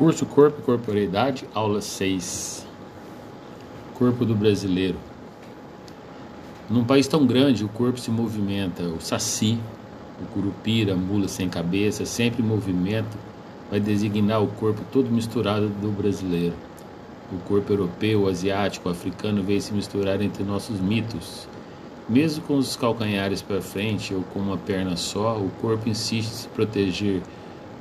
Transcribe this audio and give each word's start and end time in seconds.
Curso 0.00 0.24
Corpo 0.24 0.60
e 0.60 0.62
Corporeidade, 0.62 1.44
aula 1.54 1.82
6. 1.82 2.66
Corpo 3.92 4.24
do 4.24 4.34
brasileiro. 4.34 4.96
Num 6.70 6.82
país 6.82 7.06
tão 7.06 7.26
grande, 7.26 7.66
o 7.66 7.68
corpo 7.68 8.00
se 8.00 8.10
movimenta. 8.10 8.82
O 8.84 8.98
saci, 8.98 9.58
o 10.18 10.24
curupira, 10.32 10.94
a 10.94 10.96
mula 10.96 11.28
sem 11.28 11.50
cabeça, 11.50 12.06
sempre 12.06 12.42
em 12.42 12.46
movimento, 12.46 13.14
vai 13.70 13.78
designar 13.78 14.42
o 14.42 14.46
corpo 14.46 14.80
todo 14.90 15.10
misturado 15.10 15.68
do 15.68 15.90
brasileiro. 15.90 16.54
O 17.30 17.36
corpo 17.40 17.70
europeu, 17.70 18.26
asiático, 18.26 18.88
africano 18.88 19.42
veio 19.42 19.60
se 19.60 19.74
misturar 19.74 20.22
entre 20.22 20.42
nossos 20.42 20.80
mitos. 20.80 21.46
Mesmo 22.08 22.42
com 22.44 22.56
os 22.56 22.74
calcanhares 22.74 23.42
para 23.42 23.60
frente 23.60 24.14
ou 24.14 24.22
com 24.22 24.38
uma 24.38 24.56
perna 24.56 24.96
só, 24.96 25.36
o 25.36 25.50
corpo 25.60 25.90
insiste 25.90 26.30
em 26.30 26.36
se 26.36 26.48
proteger 26.48 27.20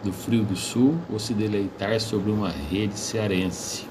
do 0.03 0.13
frio 0.13 0.43
do 0.43 0.55
sul 0.55 0.95
ou 1.09 1.19
se 1.19 1.33
deleitar 1.33 1.99
sobre 1.99 2.31
uma 2.31 2.49
rede 2.49 2.97
cearense. 2.97 3.87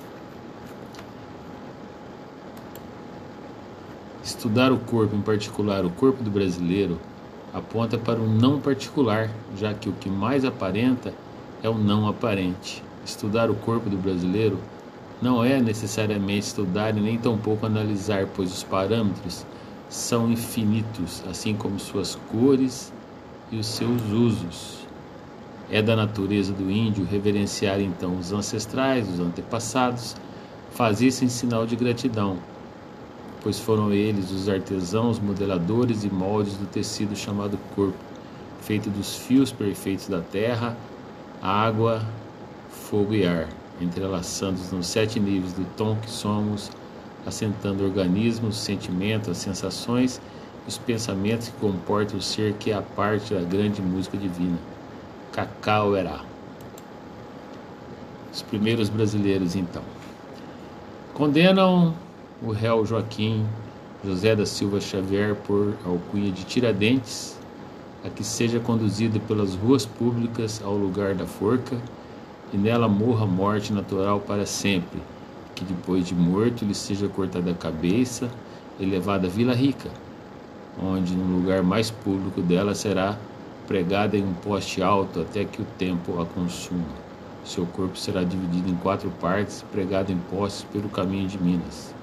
Estudar 4.22 4.72
o 4.72 4.78
corpo, 4.78 5.16
em 5.16 5.22
particular 5.22 5.84
o 5.84 5.90
corpo 5.90 6.22
do 6.22 6.30
brasileiro, 6.30 6.98
aponta 7.52 7.96
para 7.96 8.20
o 8.20 8.28
não 8.28 8.60
particular, 8.60 9.30
já 9.56 9.72
que 9.72 9.88
o 9.88 9.92
que 9.92 10.08
mais 10.08 10.44
aparenta 10.44 11.12
é 11.62 11.68
o 11.68 11.74
não 11.74 12.06
aparente. 12.06 12.82
Estudar 13.04 13.50
o 13.50 13.54
corpo 13.54 13.88
do 13.88 13.96
brasileiro 13.96 14.58
não 15.20 15.42
é 15.42 15.60
necessariamente 15.60 16.46
estudar 16.46 16.96
e 16.96 17.00
nem 17.00 17.18
tampouco 17.18 17.66
analisar, 17.66 18.26
pois 18.34 18.52
os 18.52 18.62
parâmetros 18.62 19.44
são 19.88 20.30
infinitos, 20.30 21.22
assim 21.28 21.54
como 21.54 21.78
suas 21.78 22.14
cores 22.30 22.92
e 23.50 23.58
os 23.58 23.66
seus 23.66 24.02
usos. 24.12 24.77
É 25.70 25.82
da 25.82 25.94
natureza 25.94 26.52
do 26.52 26.70
índio 26.70 27.04
reverenciar 27.04 27.78
então 27.78 28.16
os 28.16 28.32
ancestrais, 28.32 29.06
os 29.06 29.20
antepassados, 29.20 30.16
faz 30.70 31.02
isso 31.02 31.24
em 31.26 31.28
sinal 31.28 31.66
de 31.66 31.76
gratidão, 31.76 32.38
pois 33.42 33.58
foram 33.58 33.92
eles 33.92 34.30
os 34.30 34.48
artesãos, 34.48 35.18
modeladores 35.18 36.04
e 36.04 36.08
moldes 36.08 36.54
do 36.54 36.66
tecido 36.66 37.14
chamado 37.14 37.58
corpo, 37.74 37.98
feito 38.62 38.88
dos 38.88 39.16
fios 39.16 39.52
perfeitos 39.52 40.08
da 40.08 40.20
terra, 40.20 40.74
água, 41.42 42.02
fogo 42.70 43.14
e 43.14 43.26
ar, 43.26 43.48
entrelaçando-os 43.78 44.72
nos 44.72 44.86
sete 44.86 45.20
níveis 45.20 45.52
do 45.52 45.66
tom 45.76 45.96
que 45.96 46.10
somos, 46.10 46.70
assentando 47.26 47.84
organismos, 47.84 48.56
sentimentos, 48.56 49.28
as 49.28 49.36
sensações 49.36 50.18
e 50.64 50.68
os 50.68 50.78
pensamentos 50.78 51.48
que 51.48 51.56
comportam 51.60 52.18
o 52.18 52.22
ser 52.22 52.54
que 52.54 52.70
é 52.70 52.74
a 52.74 52.80
parte 52.80 53.34
da 53.34 53.42
grande 53.42 53.82
música 53.82 54.16
divina. 54.16 54.58
Cacauerá. 55.38 56.20
Os 58.32 58.42
primeiros 58.42 58.88
brasileiros, 58.88 59.54
então. 59.54 59.82
Condenam 61.14 61.94
o 62.42 62.50
réu 62.50 62.84
Joaquim 62.84 63.46
José 64.04 64.34
da 64.34 64.44
Silva 64.44 64.80
Xavier 64.80 65.36
por 65.36 65.74
alcunha 65.86 66.32
de 66.32 66.44
Tiradentes 66.44 67.38
a 68.04 68.08
que 68.08 68.24
seja 68.24 68.58
conduzido 68.58 69.20
pelas 69.20 69.54
ruas 69.54 69.86
públicas 69.86 70.60
ao 70.64 70.76
lugar 70.76 71.14
da 71.14 71.24
forca 71.24 71.76
e 72.52 72.56
nela 72.56 72.88
morra 72.88 73.24
morte 73.24 73.72
natural 73.72 74.18
para 74.18 74.44
sempre, 74.44 75.00
que 75.54 75.64
depois 75.64 76.04
de 76.04 76.16
morto 76.16 76.64
lhe 76.64 76.74
seja 76.74 77.08
cortada 77.08 77.52
a 77.52 77.54
cabeça 77.54 78.28
e 78.80 78.84
levada 78.84 79.28
à 79.28 79.30
Vila 79.30 79.54
Rica, 79.54 79.90
onde 80.82 81.14
no 81.14 81.36
lugar 81.36 81.62
mais 81.62 81.90
público 81.92 82.40
dela 82.42 82.74
será 82.74 83.16
pregada 83.68 84.16
em 84.16 84.24
um 84.24 84.32
poste 84.32 84.82
alto 84.82 85.20
até 85.20 85.44
que 85.44 85.60
o 85.60 85.66
tempo 85.76 86.20
a 86.20 86.26
consuma. 86.26 86.88
Seu 87.44 87.66
corpo 87.66 87.98
será 87.98 88.24
dividido 88.24 88.70
em 88.70 88.74
quatro 88.76 89.10
partes, 89.20 89.62
pregado 89.70 90.10
em 90.10 90.16
postes 90.30 90.64
pelo 90.72 90.88
caminho 90.88 91.28
de 91.28 91.38
Minas, 91.40 91.94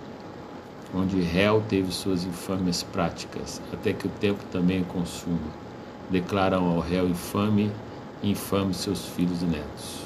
onde 0.94 1.20
réu 1.20 1.64
teve 1.68 1.92
suas 1.92 2.24
infames 2.24 2.84
práticas, 2.84 3.59
até 3.74 3.92
que 3.94 4.06
o 4.06 4.12
tempo 4.12 4.44
também 4.52 4.81
o 4.81 4.86
consuma. 4.86 5.66
Declaram 6.09 6.70
ao 6.70 6.80
réu 6.80 7.09
infame 7.09 7.72
e 8.22 8.30
infame 8.31 8.72
seus 8.74 9.08
filhos 9.08 9.42
e 9.42 9.46
netos. 9.46 10.06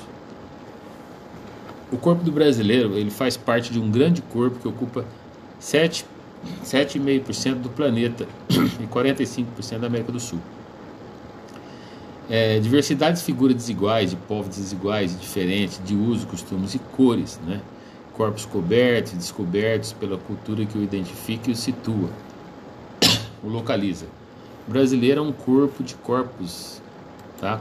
O 1.92 1.98
corpo 1.98 2.24
do 2.24 2.32
brasileiro 2.32 2.94
ele 2.98 3.12
faz 3.12 3.36
parte 3.36 3.74
de 3.74 3.80
um 3.80 3.92
grande 3.92 4.22
corpo 4.22 4.60
que 4.60 4.68
ocupa 4.68 5.04
7,5% 5.62 7.56
do 7.56 7.70
planeta 7.70 8.26
e 8.50 8.88
45% 8.88 9.80
da 9.80 9.88
América 9.88 10.12
do 10.12 10.20
Sul. 10.20 10.40
É, 12.30 12.60
diversidade 12.60 13.18
de 13.18 13.24
figuras 13.24 13.56
desiguais, 13.56 14.12
de 14.12 14.16
povos 14.16 14.56
desiguais 14.56 15.20
diferentes, 15.20 15.82
de 15.84 15.96
uso, 15.96 16.28
costumes 16.28 16.76
e 16.76 16.80
cores, 16.80 17.40
né? 17.44 17.60
Corpos 18.14 18.46
cobertos 18.46 19.14
e 19.14 19.16
descobertos 19.16 19.94
pela 19.94 20.16
cultura 20.18 20.64
que 20.64 20.78
o 20.78 20.84
identifica 20.84 21.50
e 21.50 21.54
o 21.54 21.56
situa, 21.56 22.10
o 23.44 23.48
localiza. 23.48 24.06
O 24.68 24.72
brasileiro 24.72 25.20
é 25.20 25.24
um 25.24 25.32
corpo 25.32 25.84
de 25.84 25.96
corpos, 25.96 26.80
tá? 27.42 27.60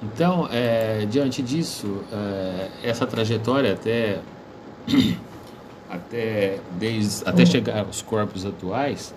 Então, 0.00 0.48
é, 0.52 1.04
diante 1.06 1.42
disso, 1.42 2.04
é, 2.12 2.68
essa 2.84 3.04
trajetória 3.04 3.72
até, 3.72 4.20
até, 5.90 6.60
desde, 6.78 7.28
até 7.28 7.44
chegar 7.44 7.80
aos 7.80 8.02
corpos 8.02 8.46
atuais, 8.46 9.12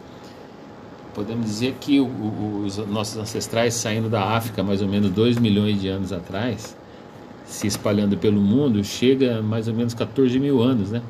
podemos 1.13 1.45
dizer 1.45 1.75
que 1.79 1.99
os 1.99 2.77
nossos 2.87 3.17
ancestrais 3.17 3.73
saindo 3.73 4.09
da 4.09 4.23
África 4.23 4.63
mais 4.63 4.81
ou 4.81 4.87
menos 4.87 5.09
2 5.11 5.37
milhões 5.37 5.79
de 5.79 5.87
anos 5.87 6.11
atrás, 6.11 6.75
se 7.45 7.67
espalhando 7.67 8.17
pelo 8.17 8.39
mundo, 8.39 8.83
chega 8.83 9.39
a 9.39 9.41
mais 9.41 9.67
ou 9.67 9.73
menos 9.73 9.93
14 9.93 10.39
mil 10.39 10.61
anos, 10.61 10.91
né? 10.91 11.01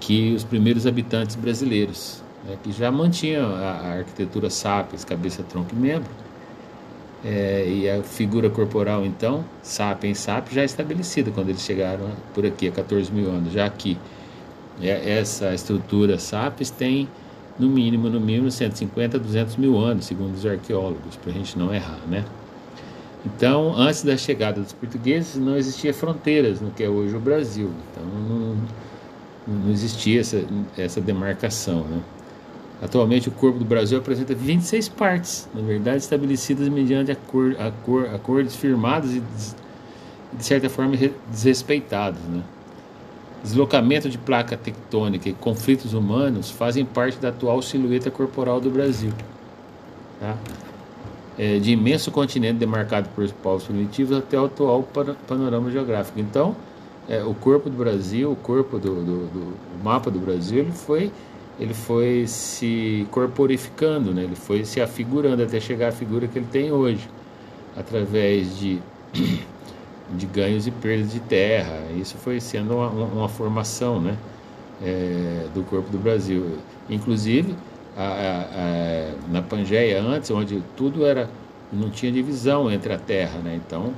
Que 0.00 0.34
os 0.34 0.42
primeiros 0.42 0.86
habitantes 0.86 1.36
brasileiros, 1.36 2.22
né? 2.44 2.56
que 2.62 2.72
já 2.72 2.90
mantinham 2.90 3.54
a, 3.54 3.58
a 3.58 3.92
arquitetura 3.98 4.50
sapiens, 4.50 5.04
cabeça, 5.04 5.44
tronco 5.44 5.70
e 5.72 5.78
membro, 5.78 6.10
é, 7.24 7.68
e 7.68 7.88
a 7.88 8.02
figura 8.02 8.50
corporal, 8.50 9.04
então, 9.04 9.44
sapiens 9.62 10.18
sapiens, 10.18 10.54
já 10.54 10.64
estabelecida 10.64 11.30
quando 11.30 11.50
eles 11.50 11.62
chegaram 11.62 12.10
por 12.34 12.44
aqui 12.44 12.66
há 12.66 12.72
14 12.72 13.12
mil 13.12 13.30
anos, 13.30 13.52
já 13.52 13.68
que 13.68 13.96
é, 14.82 15.18
essa 15.18 15.54
estrutura 15.54 16.18
sapiens 16.18 16.70
tem 16.70 17.08
no 17.60 17.68
mínimo, 17.68 18.08
no 18.08 18.20
mínimo 18.20 18.50
150 18.50 19.16
a 19.16 19.20
200 19.20 19.56
mil 19.56 19.78
anos, 19.78 20.06
segundo 20.06 20.34
os 20.34 20.46
arqueólogos, 20.46 21.16
para 21.16 21.30
a 21.30 21.34
gente 21.34 21.58
não 21.58 21.72
errar, 21.72 22.00
né? 22.08 22.24
Então, 23.24 23.74
antes 23.76 24.02
da 24.02 24.16
chegada 24.16 24.60
dos 24.60 24.72
portugueses, 24.72 25.36
não 25.36 25.56
existia 25.56 25.92
fronteiras 25.92 26.60
no 26.60 26.70
que 26.70 26.82
é 26.82 26.88
hoje 26.88 27.14
o 27.14 27.20
Brasil. 27.20 27.70
Então, 27.90 28.04
não, 28.06 28.56
não 29.46 29.70
existia 29.70 30.20
essa, 30.20 30.42
essa 30.76 31.00
demarcação, 31.00 31.84
né? 31.84 32.00
Atualmente, 32.82 33.28
o 33.28 33.32
corpo 33.32 33.58
do 33.58 33.64
Brasil 33.64 33.98
apresenta 33.98 34.34
26 34.34 34.88
partes, 34.88 35.46
na 35.54 35.60
verdade, 35.60 35.98
estabelecidas 35.98 36.66
mediante 36.70 37.12
acordos 37.12 38.56
firmados 38.56 39.14
e, 39.14 39.22
de 40.32 40.44
certa 40.44 40.70
forma, 40.70 40.96
desrespeitados, 41.30 42.22
né? 42.22 42.42
Deslocamento 43.42 44.08
de 44.08 44.18
placa 44.18 44.56
tectônica 44.56 45.28
e 45.28 45.32
conflitos 45.32 45.94
humanos 45.94 46.50
fazem 46.50 46.84
parte 46.84 47.18
da 47.18 47.30
atual 47.30 47.62
silhueta 47.62 48.10
corporal 48.10 48.60
do 48.60 48.70
Brasil. 48.70 49.12
Tá? 50.20 50.36
É, 51.38 51.58
de 51.58 51.72
imenso 51.72 52.10
continente 52.10 52.58
demarcado 52.58 53.08
por 53.14 53.26
povos 53.32 53.64
primitivos 53.64 54.16
até 54.16 54.38
o 54.38 54.44
atual 54.44 54.86
panorama 55.26 55.70
geográfico. 55.70 56.20
Então, 56.20 56.54
é, 57.08 57.24
o 57.24 57.32
corpo 57.32 57.70
do 57.70 57.76
Brasil, 57.76 58.30
o 58.30 58.36
corpo 58.36 58.78
do, 58.78 58.96
do, 58.96 59.26
do 59.26 59.56
mapa 59.82 60.10
do 60.10 60.18
Brasil, 60.18 60.58
ele 60.58 60.72
foi, 60.72 61.10
ele 61.58 61.72
foi 61.72 62.24
se 62.26 63.06
corporificando, 63.10 64.12
né? 64.12 64.22
ele 64.22 64.36
foi 64.36 64.66
se 64.66 64.82
afigurando 64.82 65.42
até 65.42 65.58
chegar 65.58 65.88
à 65.88 65.92
figura 65.92 66.28
que 66.28 66.38
ele 66.38 66.48
tem 66.52 66.70
hoje, 66.70 67.08
através 67.74 68.58
de 68.58 68.80
de 70.16 70.26
ganhos 70.26 70.66
e 70.66 70.70
perdas 70.70 71.12
de 71.12 71.20
terra. 71.20 71.80
Isso 71.96 72.16
foi 72.18 72.40
sendo 72.40 72.76
uma, 72.76 72.88
uma 72.88 73.28
formação 73.28 74.00
né, 74.00 74.16
é, 74.82 75.46
do 75.54 75.62
corpo 75.62 75.90
do 75.90 75.98
Brasil. 75.98 76.58
Inclusive, 76.88 77.54
a, 77.96 78.02
a, 78.02 78.40
a, 78.40 79.30
na 79.30 79.42
Pangeia, 79.42 80.02
antes, 80.02 80.30
onde 80.30 80.62
tudo 80.76 81.04
era. 81.04 81.28
não 81.72 81.90
tinha 81.90 82.10
divisão 82.10 82.70
entre 82.70 82.92
a 82.92 82.98
terra, 82.98 83.38
né? 83.38 83.60
então 83.64 83.92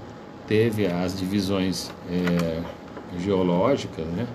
teve 0.47 0.87
as 0.87 1.19
divisões 1.19 1.91
é, 2.11 2.61
geológicas, 3.19 4.05
né? 4.06 4.26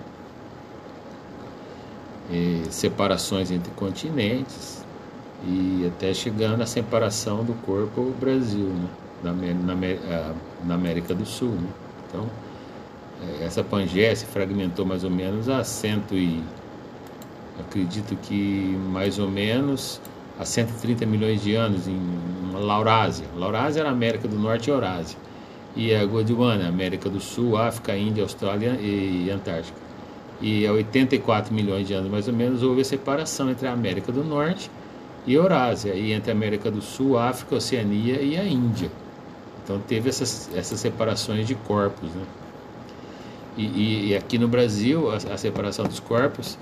E 2.30 2.64
separações 2.70 3.50
entre 3.50 3.70
continentes 3.72 4.84
e 5.46 5.86
até 5.86 6.12
chegando 6.12 6.62
à 6.62 6.66
separação 6.66 7.44
do 7.44 7.54
corpo 7.64 8.12
Brasil, 8.20 8.66
né? 8.66 8.88
Na, 9.22 9.32
na, 9.32 10.34
na 10.64 10.74
América 10.74 11.14
do 11.14 11.26
Sul. 11.26 11.50
Né? 11.50 11.68
Então, 12.08 12.26
é, 13.40 13.44
essa 13.44 13.64
Pangeia 13.64 14.14
se 14.14 14.26
fragmentou 14.26 14.86
mais 14.86 15.04
ou 15.04 15.10
menos 15.10 15.48
a 15.48 15.64
cento 15.64 16.14
e 16.14 16.42
acredito 17.58 18.16
que 18.16 18.76
mais 18.92 19.18
ou 19.18 19.30
menos 19.30 20.00
a 20.38 20.44
130 20.44 21.04
milhões 21.04 21.42
de 21.42 21.54
anos 21.54 21.88
em 21.88 22.00
Laurásia. 22.52 23.26
Laurásia 23.36 23.80
era 23.80 23.90
América 23.90 24.28
do 24.28 24.38
Norte 24.38 24.68
e 24.68 24.72
Eurásia. 24.72 25.18
e 25.76 25.94
a 25.94 26.04
Gondwana, 26.04 26.68
América 26.68 27.08
do 27.08 27.20
Sul, 27.20 27.56
África, 27.56 27.96
Índia, 27.96 28.22
Austrália 28.22 28.78
e 28.80 29.30
Antártica. 29.30 29.78
E 30.40 30.66
há 30.66 30.72
84 30.72 31.52
milhões 31.52 31.86
de 31.86 31.94
anos, 31.94 32.10
mais 32.10 32.26
ou 32.28 32.34
menos, 32.34 32.62
houve 32.62 32.80
a 32.80 32.84
separação 32.84 33.50
entre 33.50 33.66
a 33.66 33.72
América 33.72 34.10
do 34.10 34.24
Norte 34.24 34.70
e 35.26 35.34
Eurásia, 35.34 35.94
e 35.94 36.12
entre 36.12 36.30
a 36.30 36.34
América 36.34 36.70
do 36.70 36.80
Sul, 36.80 37.18
África, 37.18 37.56
Oceania 37.56 38.20
e 38.20 38.36
a 38.36 38.44
Índia. 38.44 38.90
Então 39.68 39.78
teve 39.80 40.08
essas, 40.08 40.48
essas 40.56 40.80
separações 40.80 41.46
de 41.46 41.54
corpos. 41.54 42.08
Né? 42.08 42.22
E, 43.54 43.66
e, 43.66 44.06
e 44.08 44.16
aqui 44.16 44.38
no 44.38 44.48
Brasil, 44.48 45.10
a, 45.10 45.16
a 45.16 45.36
separação 45.36 45.84
dos 45.84 46.00
corpos 46.00 46.56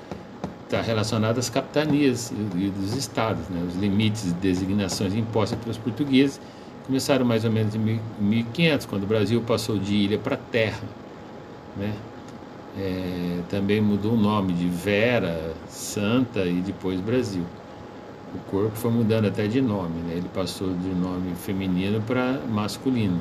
está 0.64 0.82
relacionada 0.82 1.38
às 1.38 1.48
capitanias 1.48 2.32
e 2.32 2.68
dos 2.68 2.96
estados. 2.96 3.48
Né? 3.48 3.64
Os 3.68 3.76
limites 3.76 4.24
de 4.24 4.32
designações 4.32 5.14
impostas 5.14 5.56
pelos 5.60 5.78
portugueses 5.78 6.40
começaram 6.84 7.24
mais 7.24 7.44
ou 7.44 7.52
menos 7.52 7.76
em 7.76 8.00
1500, 8.18 8.86
quando 8.86 9.04
o 9.04 9.06
Brasil 9.06 9.40
passou 9.40 9.78
de 9.78 9.94
ilha 9.94 10.18
para 10.18 10.36
terra. 10.36 10.82
Né? 11.76 11.94
É, 12.76 13.38
também 13.48 13.80
mudou 13.80 14.14
o 14.14 14.16
nome 14.16 14.52
de 14.52 14.66
Vera, 14.66 15.54
Santa 15.68 16.44
e 16.44 16.60
depois 16.60 17.00
Brasil. 17.00 17.44
O 18.34 18.38
corpo 18.50 18.76
foi 18.76 18.90
mudando 18.90 19.26
até 19.26 19.46
de 19.46 19.60
nome, 19.60 20.00
né? 20.00 20.14
ele 20.16 20.28
passou 20.34 20.68
de 20.68 20.88
nome 20.88 21.34
feminino 21.36 22.02
para 22.02 22.40
masculino. 22.48 23.20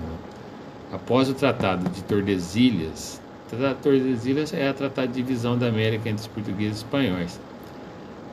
Após 0.91 1.29
o 1.29 1.33
Tratado 1.33 1.89
de 1.89 2.03
Tordesilhas, 2.03 3.21
Tratado 3.47 3.75
de 3.75 3.81
Tordesilhas 3.81 4.53
é 4.53 4.67
a 4.67 4.73
Tratado 4.73 5.09
de 5.09 5.21
Divisão 5.21 5.57
da 5.57 5.67
América 5.67 6.09
entre 6.09 6.21
os 6.21 6.27
portugueses 6.27 6.81
e 6.81 6.85
espanhóis. 6.85 7.39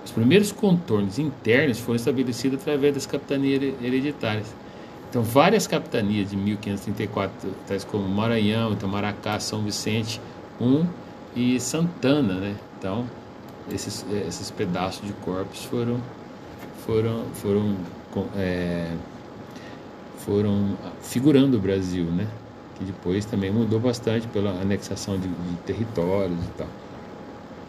Os 0.05 0.11
primeiros 0.11 0.51
contornos 0.51 1.19
internos 1.19 1.79
foram 1.79 1.97
estabelecidos 1.97 2.61
através 2.61 2.95
das 2.95 3.07
capitanias 3.07 3.75
hereditárias. 3.81 4.53
Então, 5.09 5.23
várias 5.23 5.67
capitanias 5.67 6.31
de 6.31 6.37
1534, 6.37 7.51
tais 7.69 7.85
como 7.85 8.09
Maranhão, 8.09 8.73
Itamaracá, 8.73 9.39
São 9.39 9.63
Vicente 9.63 10.21
I 10.59 10.87
e 11.37 11.61
Santana, 11.61 12.35
né? 12.35 12.57
Então, 12.79 13.05
esses, 13.71 14.05
esses 14.27 14.51
pedaços 14.51 15.07
de 15.07 15.13
corpos 15.15 15.65
foram 15.65 16.01
foram 16.87 17.25
foram 17.34 17.76
é, 18.37 18.90
foram 20.19 20.76
figurando 21.02 21.56
o 21.56 21.61
Brasil, 21.61 22.05
né? 22.05 22.26
Que 22.76 22.84
depois 22.84 23.25
também 23.25 23.50
mudou 23.50 23.81
bastante 23.81 24.26
pela 24.29 24.50
anexação 24.61 25.19
de, 25.19 25.29
de 25.29 25.56
territórios 25.67 26.38
e 26.38 26.58
tal. 26.58 26.69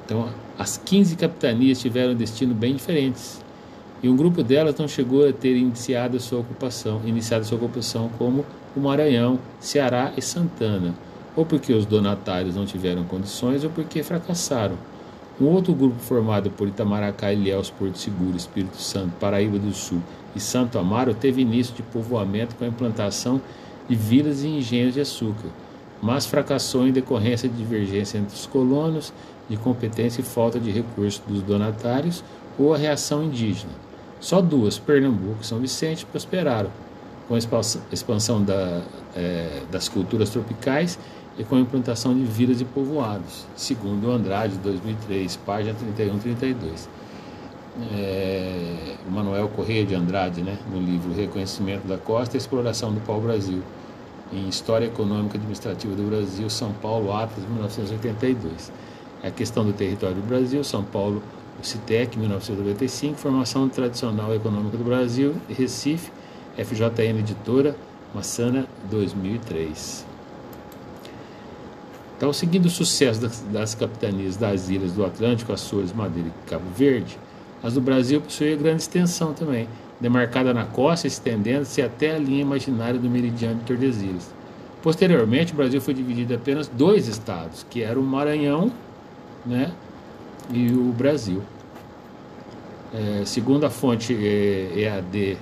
Então, 0.05 0.29
as 0.57 0.77
15 0.77 1.15
capitanias 1.15 1.79
tiveram 1.79 2.13
destino 2.13 2.53
bem 2.53 2.75
diferentes 2.75 3.41
e 4.03 4.09
um 4.09 4.17
grupo 4.17 4.43
delas 4.43 4.75
não 4.77 4.87
chegou 4.87 5.27
a 5.27 5.31
ter 5.31 5.55
iniciado 5.55 6.17
a 6.17 6.19
sua 6.19 6.39
ocupação, 6.39 7.01
iniciado 7.05 7.45
sua 7.45 7.57
ocupação 7.57 8.09
como 8.17 8.45
o 8.75 8.79
Maranhão, 8.81 9.39
Ceará 9.61 10.11
e 10.17 10.21
Santana, 10.21 10.93
ou 11.37 11.45
porque 11.45 11.71
os 11.71 11.85
donatários 11.85 12.55
não 12.55 12.65
tiveram 12.65 13.05
condições 13.05 13.63
ou 13.63 13.69
porque 13.69 14.03
fracassaram. 14.03 14.75
Um 15.41 15.45
outro 15.45 15.73
grupo 15.73 15.99
formado 15.99 16.51
por 16.51 16.67
Itamaracá, 16.67 17.33
Ilhéus, 17.33 17.69
Porto 17.69 17.97
Seguro, 17.97 18.37
Espírito 18.37 18.77
Santo, 18.77 19.13
Paraíba 19.19 19.57
do 19.57 19.73
Sul 19.73 19.99
e 20.35 20.39
Santo 20.39 20.77
Amaro 20.77 21.13
teve 21.13 21.41
início 21.41 21.73
de 21.73 21.81
povoamento 21.81 22.55
com 22.55 22.63
a 22.63 22.67
implantação 22.67 23.41
de 23.89 23.95
vilas 23.95 24.43
e 24.43 24.47
engenhos 24.47 24.93
de 24.93 25.01
açúcar, 25.01 25.49
mas 26.01 26.25
fracassou 26.25 26.87
em 26.87 26.91
decorrência 26.91 27.49
de 27.49 27.55
divergência 27.55 28.17
entre 28.17 28.35
os 28.35 28.45
colonos, 28.45 29.11
de 29.49 29.57
competência 29.57 30.21
e 30.21 30.23
falta 30.23 30.59
de 30.59 30.71
recursos 30.71 31.21
dos 31.27 31.41
donatários 31.41 32.23
ou 32.57 32.73
a 32.73 32.77
reação 32.77 33.23
indígena. 33.23 33.73
Só 34.19 34.39
duas, 34.39 34.77
Pernambuco 34.77 35.39
e 35.41 35.45
São 35.45 35.59
Vicente, 35.59 36.05
prosperaram, 36.05 36.69
com 37.27 37.35
a 37.35 37.39
expansão 37.91 38.43
da, 38.43 38.81
é, 39.15 39.63
das 39.71 39.89
culturas 39.89 40.29
tropicais 40.29 40.99
e 41.37 41.43
com 41.43 41.55
a 41.55 41.59
implantação 41.59 42.13
de 42.13 42.23
vilas 42.23 42.61
e 42.61 42.65
povoados, 42.65 43.45
segundo 43.55 44.11
Andrade, 44.11 44.57
2003, 44.57 45.35
página 45.37 45.73
31 45.73 46.19
32. 46.19 46.89
É, 47.91 48.95
Manuel 49.09 49.49
Correia 49.49 49.83
de 49.83 49.95
Andrade, 49.95 50.43
né, 50.43 50.57
no 50.71 50.79
livro 50.79 51.11
Reconhecimento 51.11 51.87
da 51.87 51.97
Costa 51.97 52.37
e 52.37 52.39
Exploração 52.39 52.93
do 52.93 53.01
Pau-Brasil, 53.01 53.63
em 54.31 54.47
História 54.47 54.85
Econômica 54.85 55.35
e 55.35 55.39
Administrativa 55.39 55.95
do 55.95 56.03
Brasil, 56.03 56.49
São 56.49 56.71
Paulo, 56.73 57.11
Atlas, 57.11 57.43
1982. 57.45 58.71
A 59.23 59.31
questão 59.31 59.65
do 59.65 59.73
território 59.73 60.17
do 60.17 60.27
Brasil, 60.27 60.63
São 60.63 60.83
Paulo, 60.83 61.23
o 61.59 61.65
CITEC, 61.65 62.17
1995, 62.17 63.17
Formação 63.17 63.67
Tradicional 63.69 64.35
Econômica 64.35 64.77
do 64.77 64.83
Brasil, 64.83 65.35
Recife, 65.49 66.11
FJN 66.57 67.19
Editora, 67.19 67.75
Massana, 68.13 68.67
2003. 68.91 70.12
Então, 72.23 72.31
seguindo 72.31 72.67
o 72.67 72.69
sucesso 72.69 73.19
das, 73.19 73.43
das, 73.51 73.75
capitanias 73.75 74.37
das 74.37 74.69
ilhas 74.69 74.93
do 74.93 75.05
Atlântico, 75.05 75.51
Açores, 75.51 75.91
Madeira 75.91 76.29
e 76.29 76.49
Cabo 76.49 76.63
Verde, 76.73 77.19
as 77.61 77.73
do 77.73 77.81
Brasil 77.81 78.21
possuíam 78.21 78.57
grande 78.57 78.83
extensão 78.83 79.33
também, 79.33 79.67
demarcada 79.99 80.53
na 80.53 80.63
costa, 80.63 81.05
estendendo-se 81.05 81.81
até 81.81 82.15
a 82.15 82.17
linha 82.17 82.41
imaginária 82.41 82.97
do 82.97 83.09
meridiano 83.09 83.55
de 83.55 83.65
Tordesilhas. 83.65 84.33
Posteriormente, 84.81 85.51
o 85.51 85.57
Brasil 85.57 85.81
foi 85.81 85.93
dividido 85.93 86.31
em 86.31 86.37
apenas 86.37 86.69
dois 86.69 87.09
estados, 87.09 87.65
que 87.69 87.83
eram 87.83 87.99
o 87.99 88.05
Maranhão 88.05 88.71
né, 89.45 89.73
e 90.49 90.71
o 90.71 90.93
Brasil. 90.93 91.41
É, 92.93 93.25
segundo 93.25 93.65
a 93.65 93.69
fonte 93.69 94.15
é, 94.15 94.79
EAD, 94.79 95.37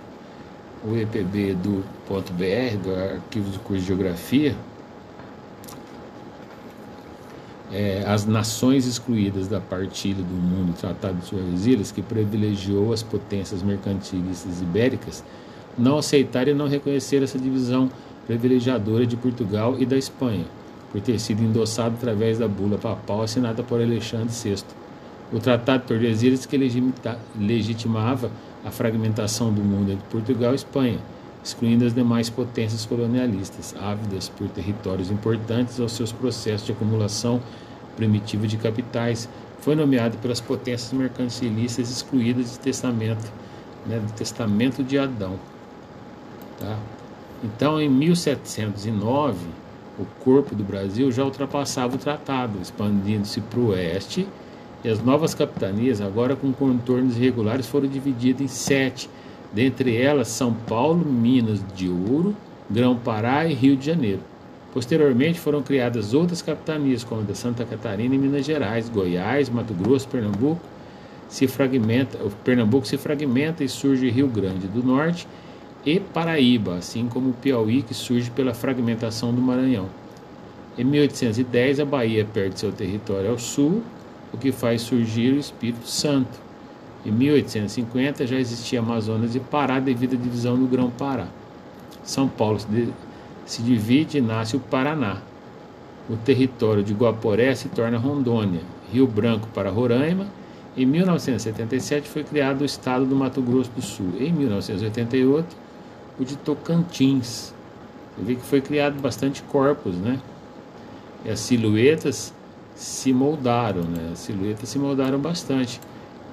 o 0.84 0.98
EPB 0.98 1.54
do 1.54 1.84
.br, 2.10 2.78
do 2.84 2.96
Arquivo 2.96 3.52
do 3.52 3.60
Curso 3.60 3.82
de 3.84 3.88
Geografia, 3.88 4.56
é, 7.72 8.04
as 8.06 8.26
nações 8.26 8.86
excluídas 8.86 9.48
da 9.48 9.60
partilha 9.60 10.24
do 10.24 10.34
mundo 10.34 10.76
Tratado 10.78 11.18
de 11.20 11.26
Suas 11.26 11.66
Ilhas, 11.66 11.92
que 11.92 12.02
privilegiou 12.02 12.94
as 12.94 13.02
potências 13.02 13.64
mercantilistas 13.64 14.62
ibéricas, 14.62 15.24
não 15.78 15.98
aceitaram 15.98 16.52
e 16.52 16.54
não 16.54 16.68
reconheceram 16.68 17.24
essa 17.24 17.40
divisão 17.40 17.90
privilegiadora 18.28 19.06
de 19.06 19.16
Portugal 19.16 19.76
e 19.80 19.86
da 19.86 19.98
Espanha, 19.98 20.46
por 20.92 21.00
ter 21.02 21.18
sido 21.20 21.42
endossado 21.42 21.96
através 21.96 22.38
da 22.38 22.48
bula 22.48 22.78
papal 22.78 23.24
assinada 23.24 23.64
por 23.64 23.82
Alexandre 23.82 24.34
VI 24.34 24.64
o 25.32 25.40
Tratado 25.40 25.82
de 25.82 25.88
Tordesilhas 25.88 26.46
que 26.46 26.58
legitimava 27.38 28.30
a 28.66 28.70
fragmentação 28.70 29.52
do 29.52 29.62
mundo 29.62 29.92
entre 29.92 30.06
Portugal 30.10 30.52
e 30.52 30.56
Espanha, 30.56 31.00
excluindo 31.44 31.86
as 31.86 31.94
demais 31.94 32.30
potências 32.30 32.86
colonialistas, 32.86 33.76
ávidas 33.80 34.30
por 34.30 34.48
territórios 34.50 35.10
importantes 35.10 35.80
aos 35.80 35.94
seus 35.94 36.12
processos 36.12 36.66
de 36.66 36.72
acumulação 36.72 37.42
primitiva 37.96 38.48
de 38.48 38.58
capitais, 38.58 39.28
foi 39.60 39.76
nomeado 39.76 40.18
pelas 40.18 40.40
potências 40.40 40.92
mercantilistas 40.94 41.90
excluídas 41.90 42.58
do 42.58 42.60
testamento, 42.60 43.32
né, 43.86 44.00
do 44.00 44.12
testamento 44.14 44.84
de 44.84 44.98
Adão. 44.98 45.40
Tá? 46.60 46.78
Então, 47.44 47.82
em 47.82 47.90
1709, 47.90 49.38
o 50.00 50.06
corpo 50.24 50.56
do 50.56 50.64
Brasil 50.64 51.12
já 51.12 51.24
ultrapassava 51.24 51.96
o 51.96 51.98
tratado, 51.98 52.60
expandindo-se 52.62 53.42
para 53.42 53.60
o 53.60 53.68
oeste 53.70 54.28
e 54.84 54.90
as 54.90 55.04
novas 55.04 55.36
capitanias, 55.36 56.02
agora 56.02 56.36
com 56.36 56.52
contornos 56.52 57.18
irregulares, 57.18 57.68
foram 57.68 57.88
divididas 57.88 58.42
em 58.42 58.48
sete, 58.48 59.10
dentre 59.54 59.96
elas 59.96 60.28
São 60.28 60.54
Paulo, 60.54 61.06
Minas 61.06 61.60
de 61.76 61.90
Ouro, 61.90 62.36
Grão-Pará 62.70 63.46
e 63.46 63.54
Rio 63.54 63.76
de 63.76 63.86
Janeiro. 63.86 64.22
Posteriormente 64.74 65.40
foram 65.40 65.62
criadas 65.62 66.14
outras 66.14 66.42
capitanias, 66.42 67.04
como 67.04 67.22
a 67.22 67.24
de 67.26 67.38
Santa 67.38 67.66
Catarina 67.66 68.16
e 68.16 68.18
Minas 68.18 68.46
Gerais, 68.46 68.88
Goiás, 68.88 69.50
Mato 69.50 69.74
Grosso, 69.74 70.08
Pernambuco. 70.08 70.62
Se 71.28 71.48
fragmenta, 71.48 72.18
o 72.24 72.30
Pernambuco 72.30 72.88
se 72.88 72.98
fragmenta 72.98 73.64
e 73.64 73.70
surge 73.70 74.10
Rio 74.10 74.28
Grande 74.28 74.68
do 74.68 74.82
Norte 74.82 75.28
e 75.86 76.00
Paraíba, 76.00 76.76
assim 76.76 77.08
como 77.08 77.30
o 77.30 77.34
Piauí, 77.34 77.82
que 77.82 77.94
surge 77.94 78.30
pela 78.32 78.54
fragmentação 78.54 79.34
do 79.34 79.42
Maranhão. 79.42 79.90
Em 80.78 80.86
1810, 80.86 81.82
a 81.82 81.86
Bahia 81.86 82.26
perde 82.26 82.60
seu 82.60 82.72
território 82.72 83.30
ao 83.30 83.40
sul 83.40 83.84
o 84.34 84.38
que 84.38 84.52
faz 84.52 84.82
surgir 84.82 85.34
o 85.34 85.40
Espírito 85.40 85.88
Santo. 85.88 86.40
Em 87.06 87.12
1850 87.12 88.28
já 88.28 88.36
existia 88.38 88.80
Amazonas 88.80 89.36
e 89.36 89.40
Pará 89.40 89.80
devido 89.80 90.14
à 90.14 90.18
divisão 90.18 90.58
do 90.58 90.68
Grão-Pará. 90.68 91.28
São 92.04 92.28
Paulo 92.28 92.60
se 93.46 93.62
divide 93.62 94.20
e 94.20 94.22
nasce 94.22 94.56
o 94.56 94.60
Paraná. 94.60 95.18
O 96.10 96.16
território 96.18 96.84
de 96.84 96.94
Guaporé 96.94 97.56
se 97.56 97.70
torna 97.70 97.98
Rondônia, 97.98 98.62
Rio 98.92 99.08
Branco 99.08 99.48
para 99.54 99.70
Roraima. 99.70 100.28
Em 100.76 100.86
1977 100.86 102.08
foi 102.08 102.24
criado 102.24 102.62
o 102.62 102.66
estado 102.66 103.06
do 103.06 103.16
Mato 103.16 103.42
Grosso 103.42 103.72
do 103.72 103.82
Sul. 103.82 104.14
Em 104.20 104.32
1988, 104.32 105.56
o 106.20 106.26
de 106.26 106.36
Tocantins. 106.38 107.54
Você 108.16 108.26
vê 108.26 108.36
que 108.36 108.42
foi 108.42 108.62
criado 108.62 109.00
bastante 109.02 109.42
corpos, 109.44 109.96
né? 109.96 110.20
E 111.26 111.30
as 111.30 111.40
silhuetas 111.40 112.34
se 112.76 113.14
moldaram, 113.14 113.84
né? 113.84 114.10
as 114.12 114.20
silhuetas 114.20 114.70
se 114.70 114.80
moldaram 114.80 115.20
bastante. 115.20 115.80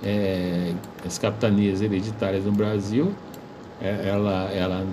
É, 0.02 0.72
as 1.04 1.18
capitanias 1.18 1.82
hereditárias 1.82 2.44
no 2.44 2.52
Brasil, 2.52 3.12
é, 3.80 4.08
ela, 4.08 4.50
ela 4.52 4.86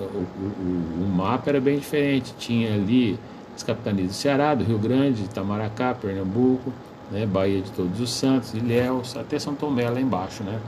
o, 0.00 0.04
o, 0.04 1.04
o, 1.04 1.08
mapa 1.08 1.50
era 1.50 1.60
bem 1.60 1.78
diferente. 1.78 2.34
Tinha 2.38 2.74
ali 2.74 3.18
as 3.54 3.62
capitanias 3.62 4.08
do 4.08 4.14
Ceará, 4.14 4.54
do 4.54 4.64
Rio 4.64 4.78
Grande, 4.78 5.24
Itamaracá, 5.24 5.94
Pernambuco, 5.94 6.72
né, 7.10 7.26
Bahia 7.26 7.60
de 7.60 7.70
Todos 7.72 8.00
os 8.00 8.12
Santos, 8.12 8.54
Ilhéus, 8.54 9.16
até 9.16 9.38
São 9.38 9.54
Tomé 9.54 9.88
lá 9.88 10.00
embaixo, 10.00 10.42
né? 10.44 10.60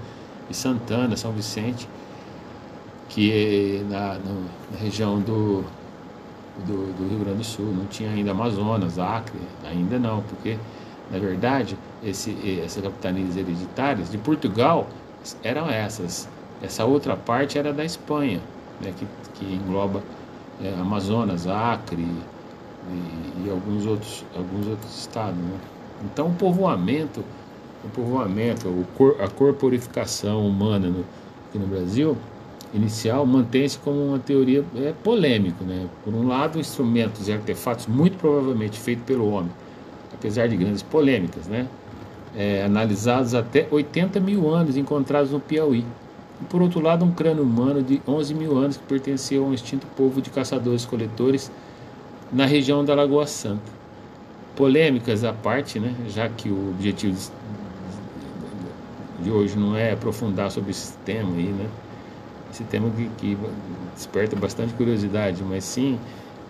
E 0.48 0.54
Santana, 0.54 1.16
São 1.16 1.30
Vicente, 1.32 1.88
que 3.08 3.84
na, 3.88 4.14
no, 4.14 4.42
na 4.72 4.78
região 4.80 5.20
do, 5.20 5.64
do, 6.66 6.92
do, 6.94 7.08
Rio 7.08 7.18
Grande 7.20 7.38
do 7.38 7.44
Sul 7.44 7.66
não 7.66 7.86
tinha 7.86 8.10
ainda 8.10 8.30
Amazonas, 8.32 8.98
Acre, 8.98 9.38
ainda 9.64 9.98
não, 9.98 10.22
porque 10.22 10.56
na 11.10 11.18
verdade 11.18 11.76
esse, 12.02 12.60
essas 12.64 12.82
capitanias 12.82 13.36
hereditárias 13.36 14.10
de 14.10 14.18
Portugal 14.18 14.88
eram 15.42 15.68
essas. 15.68 16.28
Essa 16.62 16.84
outra 16.84 17.16
parte 17.16 17.58
era 17.58 17.72
da 17.72 17.84
Espanha, 17.84 18.40
né, 18.80 18.92
que, 18.96 19.06
que 19.34 19.54
engloba 19.54 20.02
é, 20.62 20.74
Amazonas, 20.78 21.46
Acre 21.46 22.02
e, 22.02 23.46
e, 23.46 23.50
alguns, 23.50 23.86
outros, 23.86 24.24
alguns 24.36 24.66
outros 24.66 24.98
estados. 24.98 25.38
Né? 25.38 25.58
Então 26.04 26.28
o 26.28 26.34
povoamento, 26.34 27.24
o 27.82 27.88
povoamento, 27.88 28.68
o 28.68 28.86
cor, 28.94 29.16
a 29.22 29.28
corporificação 29.28 30.46
humana 30.46 30.88
no, 30.88 31.04
aqui 31.48 31.58
no 31.58 31.66
Brasil 31.66 32.16
inicial 32.72 33.26
mantém-se 33.26 33.78
como 33.78 34.00
uma 34.08 34.18
teoria 34.18 34.64
é, 34.76 34.92
polêmica. 35.02 35.64
Né? 35.64 35.88
Por 36.04 36.14
um 36.14 36.26
lado, 36.26 36.58
instrumentos 36.58 37.28
e 37.28 37.32
artefatos 37.32 37.86
muito 37.86 38.16
provavelmente 38.18 38.78
feitos 38.78 39.04
pelo 39.04 39.30
homem, 39.30 39.50
apesar 40.12 40.48
de 40.48 40.56
grandes 40.56 40.82
polêmicas, 40.82 41.46
né? 41.46 41.66
É, 42.36 42.64
analisados 42.64 43.34
até 43.34 43.66
80 43.70 44.20
mil 44.20 44.48
anos 44.48 44.76
encontrados 44.76 45.32
no 45.32 45.40
Piauí. 45.40 45.84
E 46.40 46.44
por 46.44 46.62
outro 46.62 46.80
lado, 46.80 47.04
um 47.04 47.10
crânio 47.10 47.42
humano 47.42 47.82
de 47.82 48.00
11 48.06 48.34
mil 48.34 48.56
anos 48.56 48.76
que 48.76 48.84
pertenceu 48.84 49.44
a 49.44 49.48
um 49.48 49.54
extinto 49.54 49.86
povo 49.96 50.22
de 50.22 50.30
caçadores-coletores 50.30 51.50
na 52.32 52.46
região 52.46 52.84
da 52.84 52.94
Lagoa 52.94 53.26
Santa. 53.26 53.80
Polêmicas 54.54 55.24
à 55.24 55.32
parte, 55.32 55.78
né, 55.80 55.94
já 56.08 56.28
que 56.28 56.48
o 56.48 56.70
objetivo 56.70 57.16
de 59.22 59.30
hoje 59.30 59.58
não 59.58 59.76
é 59.76 59.92
aprofundar 59.92 60.50
sobre 60.50 60.70
esse 60.70 60.92
tema 61.04 61.34
aí, 61.34 61.48
né? 61.48 61.68
Esse 62.52 62.64
tema 62.64 62.90
que, 62.90 63.08
que 63.18 63.38
desperta 63.94 64.34
bastante 64.34 64.72
curiosidade, 64.74 65.42
mas 65.42 65.64
sim 65.64 65.98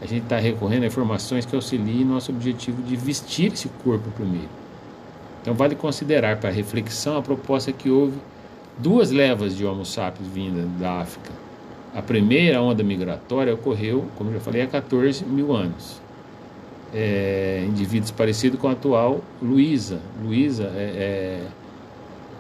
a 0.00 0.06
gente 0.06 0.22
está 0.22 0.38
recorrendo 0.38 0.84
a 0.84 0.86
informações 0.86 1.44
que 1.44 1.54
auxiliem 1.54 2.04
nosso 2.04 2.32
objetivo 2.32 2.82
de 2.82 2.96
vestir 2.96 3.52
esse 3.52 3.68
corpo 3.84 4.10
primeiro. 4.12 4.59
Então 5.40 5.54
vale 5.54 5.74
considerar 5.74 6.38
para 6.38 6.50
reflexão 6.50 7.16
a 7.16 7.22
proposta 7.22 7.72
que 7.72 7.88
houve 7.88 8.18
duas 8.78 9.10
levas 9.10 9.56
de 9.56 9.64
Homo 9.64 9.84
sapiens 9.84 10.28
vindas 10.28 10.66
da 10.78 11.00
África. 11.00 11.30
A 11.94 12.02
primeira 12.02 12.60
onda 12.62 12.84
migratória 12.84 13.52
ocorreu, 13.52 14.06
como 14.16 14.32
já 14.32 14.40
falei, 14.40 14.62
há 14.62 14.66
14 14.66 15.24
mil 15.24 15.54
anos. 15.54 16.00
É, 16.92 17.64
indivíduos 17.68 18.10
parecidos 18.10 18.60
com 18.60 18.68
a 18.68 18.72
atual 18.72 19.20
Luísa. 19.40 20.00
Luísa 20.22 20.64
é, 20.74 21.42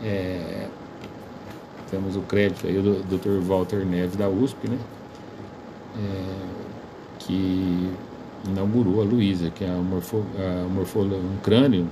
é, 0.02 0.06
é, 0.06 0.66
temos 1.90 2.16
o 2.16 2.20
crédito 2.20 2.66
aí 2.66 2.80
do 2.80 3.02
Dr. 3.04 3.44
Walter 3.46 3.84
Neves 3.84 4.16
da 4.16 4.28
USP, 4.28 4.68
né? 4.68 4.78
É, 5.96 6.50
que 7.20 7.90
inaugurou 8.46 9.00
a 9.00 9.04
Luísa, 9.04 9.50
que 9.50 9.64
é 9.64 9.68
a 9.68 9.74
morfo, 9.74 10.24
a 10.38 10.68
morfolo, 10.68 11.16
um 11.16 11.36
crânio 11.42 11.86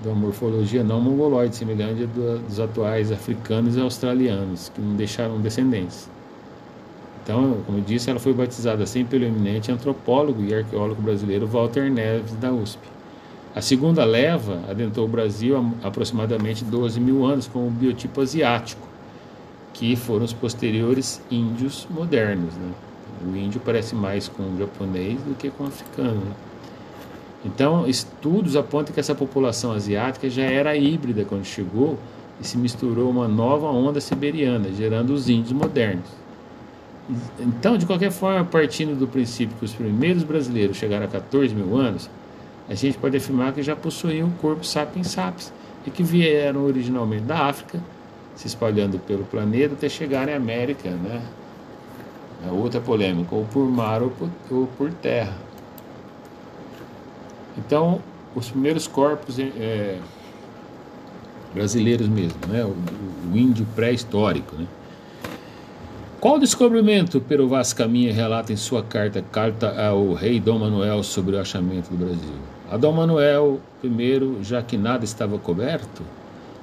de 0.00 0.08
uma 0.08 0.16
morfologia 0.16 0.84
não 0.84 1.00
mongoloide, 1.00 1.56
semelhante 1.56 2.06
dos 2.06 2.60
atuais 2.60 3.10
africanos 3.10 3.76
e 3.76 3.80
australianos, 3.80 4.70
que 4.74 4.80
não 4.80 4.94
deixaram 4.94 5.40
descendentes. 5.40 6.08
Então, 7.22 7.56
como 7.66 7.78
eu 7.78 7.82
disse, 7.82 8.08
ela 8.08 8.20
foi 8.20 8.32
batizada 8.32 8.84
assim 8.84 9.04
pelo 9.04 9.24
eminente 9.24 9.72
antropólogo 9.72 10.44
e 10.44 10.54
arqueólogo 10.54 11.02
brasileiro 11.02 11.46
Walter 11.46 11.90
Neves, 11.90 12.32
da 12.36 12.52
USP. 12.52 12.78
A 13.54 13.60
segunda 13.60 14.04
leva 14.04 14.60
adentrou 14.70 15.06
o 15.06 15.08
Brasil 15.08 15.56
há 15.56 15.88
aproximadamente 15.88 16.62
12 16.62 17.00
mil 17.00 17.24
anos 17.24 17.48
com 17.48 17.66
o 17.66 17.70
biotipo 17.70 18.20
asiático, 18.20 18.86
que 19.72 19.96
foram 19.96 20.24
os 20.24 20.32
posteriores 20.32 21.20
índios 21.30 21.88
modernos. 21.90 22.54
Né? 22.54 22.70
O 23.26 23.36
índio 23.36 23.60
parece 23.64 23.94
mais 23.94 24.28
com 24.28 24.42
o 24.42 24.58
japonês 24.58 25.18
do 25.22 25.34
que 25.34 25.50
com 25.50 25.64
o 25.64 25.66
africano. 25.66 26.20
Né? 26.20 26.32
Então, 27.46 27.86
estudos 27.86 28.56
apontam 28.56 28.92
que 28.92 28.98
essa 28.98 29.14
população 29.14 29.70
asiática 29.70 30.28
já 30.28 30.42
era 30.42 30.76
híbrida 30.76 31.24
quando 31.24 31.44
chegou 31.44 31.96
e 32.40 32.46
se 32.46 32.58
misturou 32.58 33.08
uma 33.08 33.28
nova 33.28 33.68
onda 33.68 34.00
siberiana, 34.00 34.68
gerando 34.76 35.10
os 35.10 35.28
índios 35.28 35.52
modernos. 35.52 36.08
Então, 37.38 37.78
de 37.78 37.86
qualquer 37.86 38.10
forma, 38.10 38.44
partindo 38.44 38.98
do 38.98 39.06
princípio 39.06 39.56
que 39.56 39.64
os 39.64 39.72
primeiros 39.72 40.24
brasileiros 40.24 40.76
chegaram 40.76 41.04
a 41.04 41.08
14 41.08 41.54
mil 41.54 41.76
anos, 41.76 42.10
a 42.68 42.74
gente 42.74 42.98
pode 42.98 43.16
afirmar 43.16 43.52
que 43.52 43.62
já 43.62 43.76
possuíam 43.76 44.26
o 44.26 44.32
corpo 44.32 44.66
sapiens 44.66 45.06
sapiens 45.06 45.52
e 45.86 45.90
que 45.90 46.02
vieram 46.02 46.64
originalmente 46.64 47.22
da 47.22 47.46
África, 47.46 47.80
se 48.34 48.48
espalhando 48.48 48.98
pelo 48.98 49.22
planeta 49.22 49.74
até 49.74 49.88
chegarem 49.88 50.34
à 50.34 50.36
América, 50.36 50.90
né? 50.90 51.22
É 52.44 52.50
outra 52.50 52.80
polêmica, 52.80 53.32
ou 53.36 53.44
por 53.44 53.70
mar 53.70 54.02
ou 54.02 54.10
por, 54.10 54.28
ou 54.50 54.66
por 54.76 54.92
terra. 54.92 55.46
Então, 57.58 58.00
os 58.34 58.50
primeiros 58.50 58.86
corpos 58.86 59.38
é, 59.38 59.98
brasileiros 61.54 62.06
mesmo, 62.08 62.38
né? 62.48 62.64
o, 62.64 62.76
o 63.32 63.36
índio 63.36 63.66
pré-histórico. 63.74 64.54
Né? 64.56 64.66
Qual 66.20 66.38
descobrimento 66.38 67.20
Pero 67.20 67.48
Vaz 67.48 67.72
Caminha 67.72 68.12
relata 68.12 68.52
em 68.52 68.56
sua 68.56 68.82
carta, 68.82 69.22
carta 69.22 69.80
ao 69.80 70.12
rei 70.12 70.38
Dom 70.38 70.58
Manuel 70.58 71.02
sobre 71.02 71.36
o 71.36 71.40
achamento 71.40 71.90
do 71.90 71.96
Brasil? 71.96 72.34
A 72.70 72.76
Dom 72.76 72.92
Manuel 72.92 73.60
I, 73.82 74.42
já 74.42 74.62
que 74.62 74.76
nada 74.76 75.04
estava 75.04 75.38
coberto, 75.38 76.02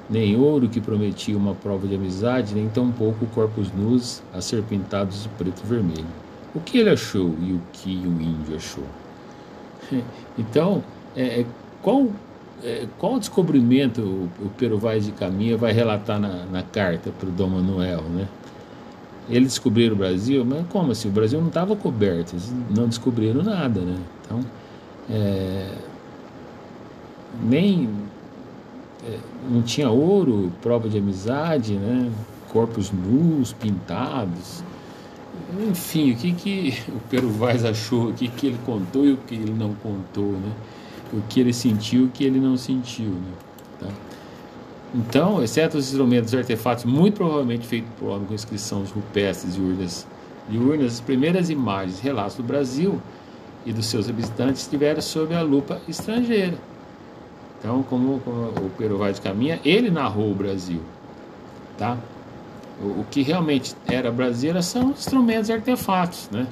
nem 0.09 0.35
ouro 0.35 0.67
que 0.67 0.81
prometia 0.81 1.38
uma 1.38 1.55
prova 1.55 1.88
de 1.88 1.95
amizade, 1.95 2.53
nem 2.53 2.67
tampouco 2.67 3.25
corpos 3.27 3.71
nus 3.71 4.21
acerpintados 4.33 5.23
de 5.23 5.29
preto 5.29 5.62
e 5.63 5.67
vermelho. 5.67 6.05
O 6.53 6.59
que 6.59 6.77
ele 6.77 6.89
achou 6.89 7.33
e 7.41 7.53
o 7.53 7.62
que 7.71 7.89
o 7.89 8.21
índio 8.21 8.55
achou? 8.55 8.83
Então, 10.37 10.83
é, 11.15 11.41
é, 11.41 11.45
qual, 11.81 12.07
é, 12.63 12.87
qual 12.97 13.19
descobrimento 13.19 14.01
o, 14.01 14.29
o 14.45 14.49
Pero 14.57 14.77
Vaz 14.77 15.05
de 15.05 15.11
Caminha 15.11 15.55
vai 15.57 15.71
relatar 15.71 16.19
na, 16.19 16.45
na 16.45 16.63
carta 16.63 17.11
para 17.11 17.29
o 17.29 17.31
Dom 17.31 17.49
Manuel, 17.49 18.01
né? 18.03 18.27
Eles 19.29 19.49
descobriram 19.49 19.95
o 19.95 19.97
Brasil, 19.97 20.43
mas 20.43 20.65
como 20.67 20.91
assim? 20.91 21.07
O 21.07 21.11
Brasil 21.11 21.39
não 21.39 21.47
estava 21.47 21.75
coberto, 21.75 22.33
eles 22.33 22.53
não 22.75 22.87
descobriram 22.87 23.41
nada, 23.41 23.79
né? 23.79 23.97
Então, 24.25 24.39
é, 25.09 25.69
nem 27.41 27.89
é, 29.05 29.17
não 29.49 29.61
tinha 29.61 29.89
ouro, 29.89 30.51
prova 30.61 30.89
de 30.89 30.97
amizade, 30.97 31.73
né? 31.73 32.11
Corpos 32.49 32.91
nus, 32.91 33.53
pintados. 33.53 34.63
Enfim, 35.69 36.11
o 36.11 36.15
que, 36.15 36.33
que 36.33 36.73
o 36.89 36.99
Pero 37.09 37.29
Vaz 37.29 37.63
achou, 37.65 38.09
o 38.09 38.13
que, 38.13 38.27
que 38.27 38.47
ele 38.47 38.59
contou 38.65 39.05
e 39.05 39.13
o 39.13 39.17
que 39.17 39.35
ele 39.35 39.51
não 39.51 39.73
contou, 39.75 40.31
né? 40.31 40.51
O 41.11 41.21
que 41.29 41.39
ele 41.39 41.53
sentiu 41.53 42.03
e 42.03 42.05
o 42.05 42.09
que 42.09 42.23
ele 42.23 42.39
não 42.39 42.57
sentiu, 42.57 43.09
né? 43.09 43.31
Tá? 43.79 43.87
Então, 44.95 45.43
exceto 45.43 45.77
os 45.77 45.87
instrumentos 45.87 46.31
e 46.33 46.37
artefatos 46.37 46.85
muito 46.85 47.15
provavelmente 47.15 47.65
feitos 47.65 47.89
por 47.99 48.09
homem 48.09 48.27
com 48.27 48.33
inscrições 48.33 48.91
rupestres 48.91 49.55
e 49.55 49.59
urnas, 49.59 50.07
de 50.47 50.57
urnas, 50.57 50.93
as 50.93 51.01
primeiras 51.01 51.49
imagens 51.49 51.99
e 51.99 52.03
relatos 52.03 52.35
do 52.35 52.43
Brasil 52.43 53.01
e 53.65 53.73
dos 53.73 53.87
seus 53.87 54.07
habitantes 54.07 54.61
estiveram 54.61 55.01
sob 55.01 55.33
a 55.33 55.41
lupa 55.41 55.81
estrangeira. 55.87 56.57
Então, 57.59 57.81
como, 57.83 58.19
como 58.19 58.49
o 58.49 58.71
Pero 58.77 58.97
Vaz 58.97 59.19
caminha, 59.19 59.59
ele 59.63 59.89
narrou 59.89 60.31
o 60.31 60.35
Brasil, 60.35 60.81
tá? 61.77 61.97
O, 62.82 63.01
o 63.01 63.06
que 63.10 63.22
realmente 63.22 63.75
era 63.88 64.12
brasileira 64.12 64.62
são 64.62 64.92
instrumentos 64.92 65.50
e 65.50 65.53
artefatos, 65.53 66.30
né? 66.32 66.48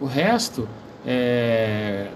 O 0.00 0.06
resto, 0.06 0.68
é, 1.06 2.08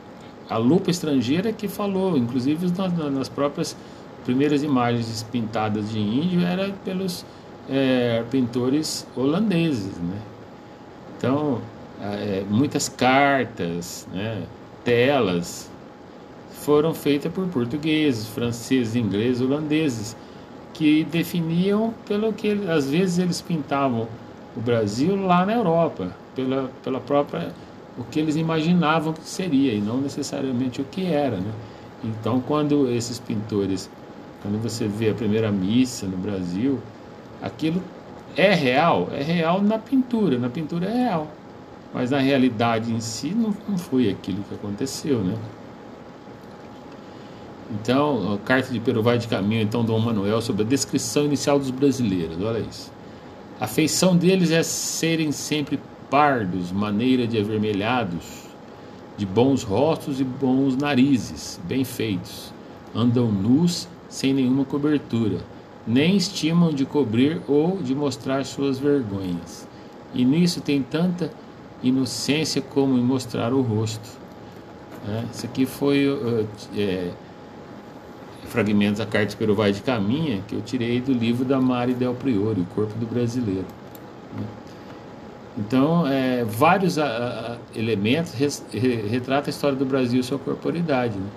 a 0.48 0.56
lupa 0.56 0.90
estrangeira 0.90 1.52
que 1.52 1.68
falou, 1.68 2.16
inclusive 2.16 2.66
nas, 2.76 2.92
nas 3.12 3.28
próprias 3.28 3.76
primeiras 4.24 4.62
imagens 4.62 5.22
pintadas 5.30 5.90
de 5.90 5.98
índio 5.98 6.42
era 6.42 6.72
pelos 6.84 7.24
é, 7.68 8.24
pintores 8.30 9.06
holandeses, 9.16 9.96
né? 9.98 10.18
Então, 11.16 11.60
é, 12.00 12.44
muitas 12.48 12.88
cartas, 12.88 14.06
né, 14.12 14.42
telas 14.82 15.70
foram 16.50 16.94
feitas 16.94 17.32
por 17.32 17.46
portugueses, 17.48 18.26
franceses, 18.26 18.96
ingleses, 18.96 19.40
holandeses 19.40 20.16
que 20.80 21.04
definiam 21.04 21.92
pelo 22.06 22.32
que 22.32 22.52
às 22.66 22.88
vezes 22.88 23.18
eles 23.18 23.42
pintavam 23.42 24.08
o 24.56 24.60
Brasil 24.62 25.14
lá 25.14 25.44
na 25.44 25.52
Europa, 25.52 26.10
pela, 26.34 26.70
pela 26.82 26.98
própria 26.98 27.52
o 27.98 28.04
que 28.04 28.18
eles 28.18 28.34
imaginavam 28.34 29.12
que 29.12 29.28
seria 29.28 29.74
e 29.74 29.78
não 29.78 29.98
necessariamente 29.98 30.80
o 30.80 30.84
que 30.84 31.04
era, 31.04 31.36
né? 31.36 31.52
Então, 32.02 32.40
quando 32.40 32.88
esses 32.88 33.18
pintores, 33.18 33.90
quando 34.40 34.58
você 34.62 34.88
vê 34.88 35.10
a 35.10 35.14
primeira 35.14 35.52
missa 35.52 36.06
no 36.06 36.16
Brasil, 36.16 36.80
aquilo 37.42 37.82
é 38.34 38.54
real, 38.54 39.10
é 39.12 39.22
real 39.22 39.60
na 39.60 39.78
pintura, 39.78 40.38
na 40.38 40.48
pintura 40.48 40.86
é 40.86 40.94
real. 40.94 41.26
mas 41.92 42.10
na 42.10 42.20
realidade 42.20 42.90
em 42.90 43.00
si 43.00 43.34
não, 43.34 43.54
não 43.68 43.76
foi 43.76 44.08
aquilo 44.08 44.42
que 44.44 44.54
aconteceu, 44.54 45.18
né? 45.18 45.36
Então, 47.72 48.34
a 48.34 48.38
carta 48.38 48.72
de 48.72 48.80
Peru 48.80 49.02
vai 49.02 49.16
de 49.16 49.28
caminho, 49.28 49.62
então, 49.62 49.84
Dom 49.84 50.00
Manuel, 50.00 50.40
sobre 50.40 50.62
a 50.62 50.66
descrição 50.66 51.24
inicial 51.24 51.58
dos 51.58 51.70
brasileiros, 51.70 52.40
olha 52.42 52.58
isso. 52.58 52.90
A 53.60 53.66
feição 53.66 54.16
deles 54.16 54.50
é 54.50 54.62
serem 54.62 55.30
sempre 55.30 55.78
pardos, 56.10 56.72
maneira 56.72 57.26
de 57.26 57.38
avermelhados, 57.38 58.48
de 59.16 59.24
bons 59.24 59.62
rostos 59.62 60.20
e 60.20 60.24
bons 60.24 60.76
narizes, 60.76 61.60
bem 61.64 61.84
feitos. 61.84 62.52
Andam 62.94 63.30
nus, 63.30 63.86
sem 64.08 64.34
nenhuma 64.34 64.64
cobertura, 64.64 65.38
nem 65.86 66.16
estimam 66.16 66.72
de 66.72 66.84
cobrir 66.84 67.40
ou 67.46 67.76
de 67.76 67.94
mostrar 67.94 68.44
suas 68.44 68.78
vergonhas. 68.78 69.68
E 70.12 70.24
nisso 70.24 70.60
tem 70.60 70.82
tanta 70.82 71.30
inocência 71.82 72.60
como 72.60 72.98
em 72.98 73.02
mostrar 73.02 73.52
o 73.52 73.60
rosto. 73.60 74.18
É, 75.08 75.24
isso 75.32 75.46
aqui 75.46 75.66
foi 75.66 76.06
é, 76.76 77.10
fragmentos 78.50 78.98
da 78.98 79.06
Carta 79.06 79.36
Vai 79.54 79.72
de 79.72 79.80
Caminha 79.80 80.42
que 80.46 80.54
eu 80.54 80.60
tirei 80.60 81.00
do 81.00 81.12
livro 81.12 81.44
da 81.44 81.60
Mari 81.60 81.94
Del 81.94 82.14
Priori, 82.14 82.60
O 82.60 82.64
Corpo 82.66 82.92
do 82.98 83.06
Brasileiro. 83.06 83.64
Né? 84.36 84.44
Então, 85.58 86.06
é, 86.06 86.44
vários 86.44 86.98
a, 86.98 87.06
a, 87.06 87.78
elementos 87.78 88.32
res, 88.34 88.64
re, 88.72 89.06
retratam 89.08 89.46
a 89.46 89.50
história 89.50 89.76
do 89.76 89.84
Brasil 89.84 90.20
e 90.20 90.22
sua 90.22 90.38
corporidade. 90.38 91.16
Né? 91.16 91.28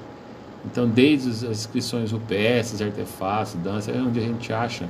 Então, 0.66 0.88
desde 0.88 1.30
as 1.30 1.44
inscrições 1.44 2.12
rupestres, 2.12 2.82
artefatos, 2.82 3.56
dança, 3.56 3.92
é 3.92 3.98
onde 3.98 4.20
a 4.20 4.24
gente 4.24 4.52
acha 4.52 4.90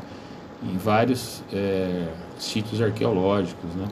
em 0.64 0.78
vários 0.78 1.44
é, 1.52 2.08
sítios 2.38 2.82
arqueológicos. 2.82 3.74
Né? 3.76 3.88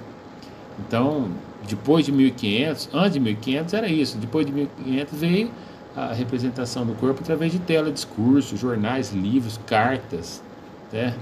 Então, 0.80 1.30
depois 1.68 2.06
de 2.06 2.12
1500, 2.12 2.90
antes 2.94 3.14
de 3.14 3.20
1500 3.20 3.74
era 3.74 3.88
isso, 3.88 4.18
depois 4.18 4.46
de 4.46 4.52
1500 4.52 5.20
veio 5.20 5.52
a 5.96 6.14
representação 6.14 6.86
do 6.86 6.94
corpo 6.94 7.22
através 7.22 7.52
de 7.52 7.60
tela, 7.60 7.92
discurso, 7.92 8.56
jornais, 8.56 9.12
livros, 9.12 9.60
cartas, 9.66 10.42
né? 10.92 11.16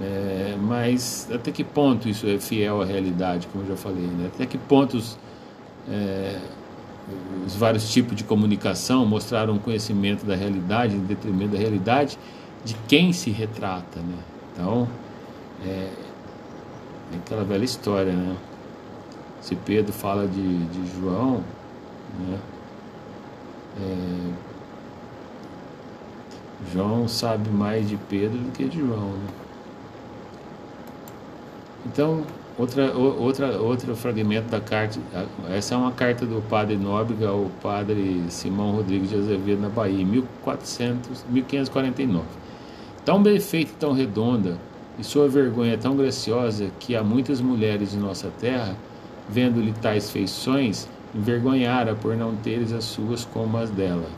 É, 0.00 0.56
mas 0.60 1.28
até 1.32 1.50
que 1.50 1.64
ponto 1.64 2.08
isso 2.08 2.26
é 2.26 2.38
fiel 2.38 2.80
à 2.80 2.84
realidade, 2.84 3.48
como 3.48 3.64
eu 3.64 3.68
já 3.70 3.76
falei, 3.76 4.06
né? 4.06 4.30
Até 4.32 4.46
que 4.46 4.56
pontos 4.56 5.18
é, 5.90 6.38
os 7.46 7.56
vários 7.56 7.90
tipos 7.90 8.14
de 8.14 8.22
comunicação 8.22 9.04
mostraram 9.06 9.58
conhecimento 9.58 10.24
da 10.24 10.36
realidade, 10.36 10.94
em 10.94 11.00
detrimento 11.00 11.52
da 11.52 11.58
realidade 11.58 12.18
de 12.64 12.74
quem 12.86 13.12
se 13.12 13.30
retrata, 13.30 13.98
né? 13.98 14.18
Então, 14.52 14.88
é, 15.64 15.88
é 17.12 17.16
aquela 17.16 17.42
velha 17.42 17.64
história, 17.64 18.12
né? 18.12 18.36
Se 19.40 19.56
Pedro 19.56 19.92
fala 19.92 20.28
de, 20.28 20.66
de 20.66 21.00
João, 21.00 21.42
né? 22.20 22.38
É, 23.80 24.32
João 26.72 27.06
sabe 27.06 27.48
mais 27.50 27.88
de 27.88 27.96
Pedro 28.08 28.38
do 28.38 28.52
que 28.52 28.64
de 28.64 28.78
João. 28.78 29.12
Né? 29.12 29.28
Então, 31.86 32.24
outra, 32.58 32.92
outra, 32.92 33.60
outro 33.60 33.96
fragmento 33.96 34.48
da 34.48 34.60
carta. 34.60 34.98
Essa 35.50 35.74
é 35.74 35.78
uma 35.78 35.92
carta 35.92 36.26
do 36.26 36.42
padre 36.48 36.76
Nóbrega 36.76 37.28
ao 37.28 37.50
padre 37.62 38.24
Simão 38.28 38.72
Rodrigues 38.72 39.10
de 39.10 39.16
Azevedo, 39.16 39.62
na 39.62 39.68
Bahia, 39.68 40.02
em 40.02 40.04
1400, 40.04 41.24
1549. 41.30 42.24
Tão 43.04 43.22
bem 43.22 43.40
feita 43.40 43.72
tão 43.78 43.92
redonda, 43.92 44.58
e 44.98 45.04
sua 45.04 45.28
vergonha 45.28 45.74
é 45.74 45.76
tão 45.76 45.96
graciosa 45.96 46.70
que 46.80 46.96
há 46.96 47.02
muitas 47.02 47.40
mulheres 47.40 47.92
de 47.92 47.96
nossa 47.96 48.30
terra, 48.40 48.76
vendo-lhe 49.28 49.72
tais 49.72 50.10
feições, 50.10 50.88
envergonhara 51.14 51.94
por 51.94 52.16
não 52.16 52.36
teres 52.36 52.72
as 52.72 52.84
suas 52.84 53.24
como 53.24 53.56
as 53.56 53.70
dela, 53.70 54.08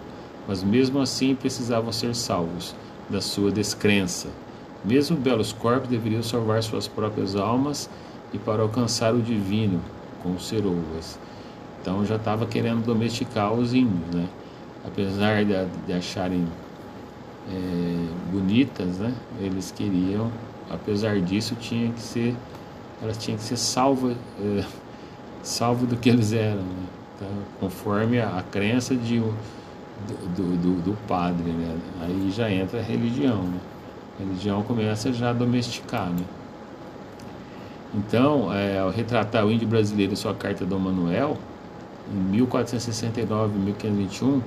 mas 0.47 0.63
mesmo 0.63 1.01
assim 1.01 1.35
precisavam 1.35 1.93
ser 1.93 2.15
salvos 2.15 2.75
da 3.09 3.21
sua 3.21 3.51
descrença. 3.51 4.29
Mesmo 4.85 5.17
belos 5.17 5.53
corpos 5.53 5.89
deveriam 5.89 6.23
salvar 6.23 6.63
suas 6.63 6.89
próprias 6.89 7.37
almas 7.37 7.91
e 8.33 8.39
para 8.39 8.63
alcançar 8.63 9.15
o 9.15 9.21
divino 9.21 9.81
com 10.23 10.39
seroas. 10.39 11.19
Então 11.81 12.05
já 12.05 12.17
estava 12.17 12.47
querendo 12.47 12.85
domesticar 12.85 13.53
os 13.53 13.75
índios, 13.75 14.15
né? 14.15 14.27
Apesar 14.85 15.45
de, 15.45 15.53
de 15.87 15.93
acharem 15.93 16.47
é, 17.51 18.33
bonitas, 18.33 18.99
né? 18.99 19.15
Eles 19.41 19.71
queriam, 19.71 20.31
apesar 20.71 21.21
disso, 21.21 21.55
tinha 21.57 21.91
que 21.93 22.01
ser, 22.01 22.35
elas 23.03 23.17
tinham 23.19 23.37
que 23.39 23.45
ser 23.45 23.57
salvas. 23.57 24.17
É, 24.41 24.65
salvo 25.43 25.87
do 25.87 25.97
que 25.97 26.09
eles 26.09 26.33
eram, 26.33 26.63
né? 26.63 26.87
então, 27.17 27.29
conforme 27.59 28.21
a, 28.21 28.39
a 28.39 28.43
crença 28.43 28.95
de, 28.95 29.21
do, 29.21 30.57
do, 30.57 30.83
do, 30.83 30.97
padre. 31.07 31.51
Né? 31.51 31.77
Aí 32.03 32.31
já 32.31 32.51
entra 32.51 32.81
a 32.81 32.83
religião. 32.83 33.43
Né? 33.43 33.59
A 34.19 34.23
religião 34.25 34.63
começa 34.63 35.13
já 35.13 35.31
a 35.31 35.33
domesticar. 35.33 36.09
Né? 36.11 36.25
Então, 37.95 38.53
é, 38.55 38.79
ao 38.79 38.91
retratar 38.91 39.45
o 39.45 39.51
índio 39.51 39.67
brasileiro 39.67 40.13
em 40.13 40.17
sua 40.17 40.35
carta 40.35 40.65
do 40.65 40.79
Manuel, 40.79 41.37
em 42.13 42.19
1469 42.31 43.59
1521, 43.59 44.41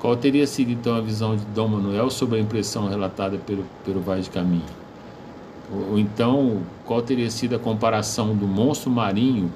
qual 0.00 0.16
teria 0.16 0.46
sido 0.46 0.72
então 0.72 0.96
a 0.96 1.00
visão 1.00 1.36
de 1.36 1.44
Dom 1.46 1.68
Manuel 1.68 2.10
sobre 2.10 2.38
a 2.38 2.40
impressão 2.40 2.88
relatada 2.88 3.36
pelo, 3.38 3.64
pelo 3.84 4.00
Vaz 4.00 4.24
de 4.24 4.30
Caminho? 4.30 4.64
Ou, 5.72 5.92
ou 5.92 5.98
então, 5.98 6.62
qual 6.84 7.02
teria 7.02 7.30
sido 7.30 7.54
a 7.54 7.58
comparação 7.58 8.34
do 8.34 8.46
monstro 8.46 8.90
marinho 8.90 9.52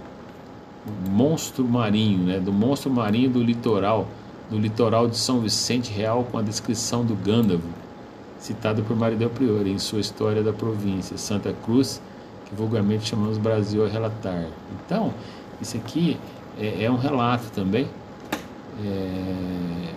monstro 1.11 1.65
marinho, 1.65 2.25
né, 2.25 2.39
do 2.39 2.53
monstro 2.53 2.91
marinho 2.91 3.31
do 3.31 3.43
litoral, 3.43 4.07
do 4.51 4.59
litoral 4.59 5.09
de 5.09 5.17
São 5.17 5.41
Vicente 5.41 5.91
Real, 5.91 6.25
com 6.25 6.39
a 6.39 6.43
descrição 6.43 7.05
do 7.05 7.15
Gândavo, 7.15 7.69
citado 8.39 8.83
por 8.83 8.95
Maridel 8.95 9.31
Priori 9.31 9.71
em 9.71 9.79
sua 9.79 10.01
História 10.01 10.43
da 10.43 10.53
Província, 10.53 11.17
Santa 11.17 11.55
Cruz, 11.65 12.01
que 12.45 12.55
vulgarmente 12.55 13.09
chamamos 13.09 13.39
Brasil 13.39 13.85
a 13.85 13.89
relatar. 13.89 14.45
Então, 14.85 15.15
isso 15.61 15.77
aqui 15.77 16.19
é, 16.59 16.85
é 16.85 16.91
um 16.91 16.97
relato 16.97 17.51
também 17.55 17.89
é, 18.85 19.95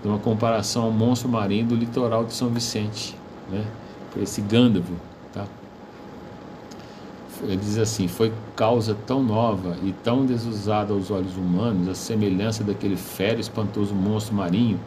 de 0.00 0.08
uma 0.08 0.18
comparação 0.18 0.84
ao 0.84 0.90
monstro 0.90 1.28
marinho 1.28 1.66
do 1.66 1.74
litoral 1.74 2.24
de 2.24 2.32
São 2.32 2.48
Vicente, 2.48 3.14
né, 3.50 3.64
esse 4.20 4.40
Gândavo 4.40 5.11
ele 7.42 7.56
diz 7.56 7.78
assim: 7.78 8.08
foi 8.08 8.32
causa 8.54 8.96
tão 9.06 9.22
nova 9.22 9.76
e 9.82 9.92
tão 9.92 10.24
desusada 10.24 10.92
aos 10.92 11.10
olhos 11.10 11.36
humanos 11.36 11.88
a 11.88 11.94
semelhança 11.94 12.62
daquele 12.62 12.96
fero 12.96 13.40
espantoso 13.40 13.94
monstro 13.94 14.34
marinho 14.34 14.78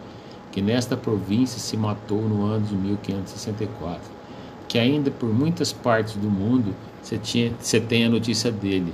que 0.56 0.62
nesta 0.62 0.96
província 0.96 1.60
se 1.60 1.76
matou 1.76 2.22
no 2.22 2.46
ano 2.46 2.66
de 2.66 2.76
1564, 2.76 4.02
que 4.70 4.80
ainda 4.80 5.12
por 5.12 5.28
muitas 5.28 5.74
partes 5.74 6.16
do 6.16 6.30
mundo 6.30 6.74
você, 7.04 7.18
tinha, 7.18 7.52
você 7.60 7.78
tem 7.78 8.06
a 8.06 8.10
notícia 8.10 8.50
dele. 8.50 8.94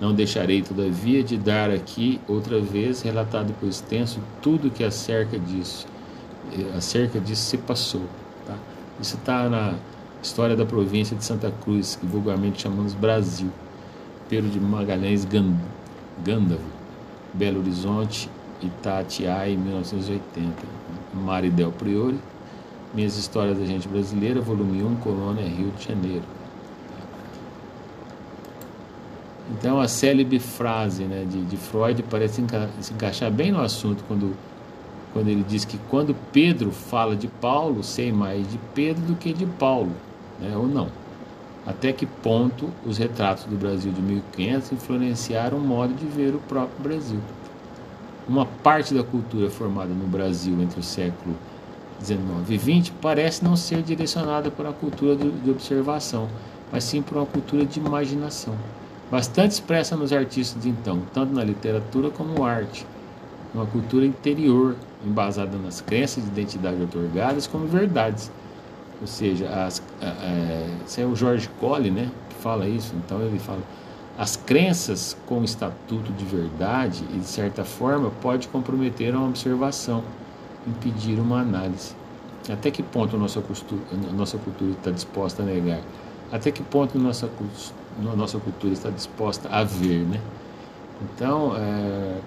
Não 0.00 0.14
deixarei, 0.14 0.62
todavia, 0.62 1.22
de 1.22 1.36
dar 1.36 1.70
aqui 1.70 2.18
outra 2.26 2.58
vez, 2.60 3.02
relatado 3.02 3.52
por 3.60 3.68
extenso, 3.68 4.20
tudo 4.40 4.70
que 4.70 4.82
acerca 4.82 5.38
disso, 5.38 5.86
eh, 6.50 6.76
acerca 6.78 7.20
disso 7.20 7.42
se 7.42 7.58
passou. 7.58 8.06
Tá? 8.46 8.56
Isso 8.98 9.16
está 9.16 9.50
na 9.50 9.74
História 10.22 10.54
da 10.54 10.64
província 10.64 11.16
de 11.16 11.24
Santa 11.24 11.50
Cruz, 11.50 11.96
que 11.96 12.06
vulgarmente 12.06 12.62
chamamos 12.62 12.94
Brasil. 12.94 13.50
Pedro 14.28 14.48
de 14.48 14.60
Magalhães 14.60 15.24
Gândavo, 15.24 16.62
Belo 17.34 17.58
Horizonte, 17.58 18.30
Itatiaia, 18.62 19.58
1980. 19.58 20.62
Maridel 21.12 21.72
Priori, 21.72 22.20
Minhas 22.94 23.16
Histórias 23.16 23.58
da 23.58 23.66
Gente 23.66 23.88
Brasileira, 23.88 24.40
volume 24.40 24.84
1, 24.84 24.94
Colônia, 24.96 25.44
Rio 25.44 25.72
de 25.72 25.88
Janeiro. 25.88 26.24
Então 29.50 29.80
a 29.80 29.88
célebre 29.88 30.38
frase 30.38 31.02
né, 31.02 31.26
de, 31.28 31.44
de 31.44 31.56
Freud 31.56 32.00
parece 32.04 32.40
enca 32.40 32.70
se 32.80 32.94
encaixar 32.94 33.30
bem 33.30 33.50
no 33.50 33.60
assunto 33.60 34.04
quando, 34.06 34.36
quando 35.12 35.28
ele 35.28 35.44
diz 35.46 35.64
que 35.64 35.78
quando 35.90 36.14
Pedro 36.32 36.70
fala 36.70 37.16
de 37.16 37.26
Paulo, 37.26 37.82
sei 37.82 38.12
mais 38.12 38.48
de 38.48 38.58
Pedro 38.72 39.02
do 39.02 39.16
que 39.16 39.32
de 39.32 39.44
Paulo 39.44 39.90
né, 40.42 40.56
ou 40.56 40.66
não. 40.66 40.88
Até 41.64 41.92
que 41.92 42.04
ponto 42.04 42.68
os 42.84 42.98
retratos 42.98 43.44
do 43.44 43.56
Brasil 43.56 43.92
de 43.92 44.02
1500 44.02 44.72
influenciaram 44.72 45.58
o 45.58 45.60
modo 45.60 45.94
de 45.94 46.06
ver 46.06 46.34
o 46.34 46.40
próprio 46.40 46.82
Brasil. 46.82 47.20
Uma 48.28 48.44
parte 48.44 48.92
da 48.92 49.04
cultura 49.04 49.48
formada 49.48 49.94
no 49.94 50.06
Brasil 50.06 50.60
entre 50.60 50.80
o 50.80 50.82
século 50.82 51.36
XIX 52.02 52.20
e 52.50 52.82
XX 52.82 52.92
parece 53.00 53.44
não 53.44 53.54
ser 53.54 53.82
direcionada 53.82 54.50
para 54.50 54.70
a 54.70 54.72
cultura 54.72 55.14
de 55.14 55.50
observação, 55.50 56.28
mas 56.72 56.82
sim 56.82 57.00
para 57.00 57.18
uma 57.18 57.26
cultura 57.26 57.64
de 57.64 57.78
imaginação, 57.78 58.54
bastante 59.10 59.52
expressa 59.52 59.96
nos 59.96 60.12
artistas 60.12 60.60
de 60.60 60.68
então, 60.68 61.02
tanto 61.12 61.32
na 61.32 61.44
literatura 61.44 62.10
como 62.10 62.40
na 62.40 62.48
arte. 62.48 62.84
Uma 63.54 63.66
cultura 63.66 64.06
interior, 64.06 64.74
embasada 65.04 65.58
nas 65.58 65.80
crenças 65.80 66.24
de 66.24 66.30
identidade 66.30 66.82
otorgadas 66.82 67.46
como 67.46 67.66
verdades 67.66 68.30
ou 69.02 69.06
seja, 69.06 69.48
as, 69.48 69.82
é, 70.00 71.04
o 71.04 71.16
George 71.16 71.50
Cole, 71.60 71.90
né, 71.90 72.08
que 72.30 72.36
fala 72.36 72.68
isso. 72.68 72.94
Então 73.04 73.20
ele 73.20 73.38
fala: 73.40 73.60
as 74.16 74.36
crenças 74.36 75.16
com 75.26 75.42
estatuto 75.42 76.12
de 76.12 76.24
verdade 76.24 77.04
e 77.12 77.18
de 77.18 77.26
certa 77.26 77.64
forma 77.64 78.10
pode 78.22 78.46
comprometer 78.46 79.14
uma 79.14 79.28
observação, 79.28 80.04
impedir 80.66 81.18
uma 81.18 81.40
análise. 81.40 81.94
Até 82.48 82.70
que 82.70 82.82
ponto 82.82 83.16
a 83.16 83.18
nossa 83.18 83.40
cultura, 83.40 83.82
nossa 84.16 84.38
cultura 84.38 84.70
está 84.70 84.90
disposta 84.92 85.42
a 85.42 85.46
negar? 85.46 85.80
Até 86.30 86.52
que 86.52 86.62
ponto 86.62 86.96
a 86.96 87.00
nossa, 87.00 87.28
nossa 88.16 88.38
cultura 88.38 88.72
está 88.72 88.88
disposta 88.88 89.48
a 89.48 89.64
ver, 89.64 90.04
né? 90.04 90.20
Então, 91.02 91.54
é, 91.56 92.18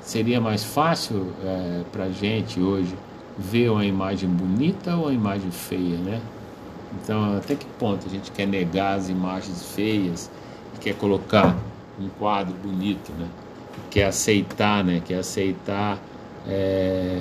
seria 0.00 0.40
mais 0.40 0.64
fácil 0.64 1.32
é, 1.44 1.82
para 1.92 2.04
a 2.04 2.10
gente 2.10 2.60
hoje 2.60 2.94
ver 3.38 3.70
uma 3.70 3.84
imagem 3.84 4.28
bonita 4.28 4.94
ou 4.96 5.04
uma 5.04 5.12
imagem 5.12 5.50
feia, 5.50 5.96
né? 5.98 6.20
Então, 7.02 7.36
até 7.36 7.54
que 7.54 7.66
ponto 7.78 8.06
a 8.06 8.10
gente 8.10 8.30
quer 8.30 8.46
negar 8.46 8.96
as 8.96 9.08
imagens 9.08 9.74
feias 9.74 10.30
e 10.74 10.78
quer 10.78 10.94
colocar 10.94 11.56
um 11.98 12.08
quadro 12.08 12.54
bonito, 12.54 13.12
né? 13.18 13.26
Quer 13.90 14.04
aceitar, 14.04 14.84
né? 14.84 15.02
Quer 15.04 15.18
aceitar 15.18 15.98
é, 16.46 17.18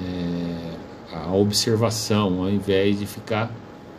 é, 0.00 0.72
a 1.14 1.32
observação, 1.34 2.42
ao 2.42 2.50
invés 2.50 2.98
de 2.98 3.06
ficar 3.06 3.50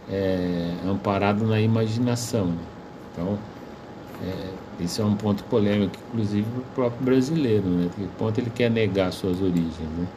é, 0.09 0.71
amparado 0.85 1.45
na 1.45 1.61
imaginação. 1.61 2.47
Né? 2.47 2.63
Então, 3.11 3.37
é, 4.23 4.83
esse 4.83 4.99
é 5.01 5.05
um 5.05 5.15
ponto 5.15 5.43
polêmico, 5.43 5.95
inclusive 6.09 6.47
para 6.49 6.59
o 6.59 6.63
próprio 6.73 7.05
brasileiro, 7.05 7.67
né? 7.67 7.89
Que 7.95 8.07
ponto 8.17 8.39
ele 8.39 8.49
quer 8.49 8.71
negar 8.71 9.11
suas 9.13 9.39
origens, 9.39 9.89
né? 9.97 10.07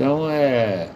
Então, 0.00 0.30
é, 0.30 0.88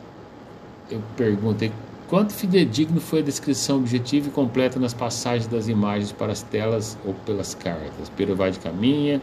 eu 0.90 0.99
pergunto, 1.14 1.71
quanto 2.09 2.33
fidedigno 2.33 3.03
foi 3.03 3.19
a 3.19 3.23
descrição 3.23 3.77
objetiva 3.77 4.29
e 4.29 4.31
completa 4.31 4.81
nas 4.81 4.95
passagens 4.95 5.47
das 5.47 5.69
imagens 5.69 6.11
para 6.11 6.33
as 6.33 6.40
telas 6.40 6.97
ou 7.05 7.12
pelas 7.12 7.55
cartas? 7.55 8.11
Pero 8.17 8.35
vai 8.35 8.51
de 8.51 8.59
Caminha, 8.59 9.21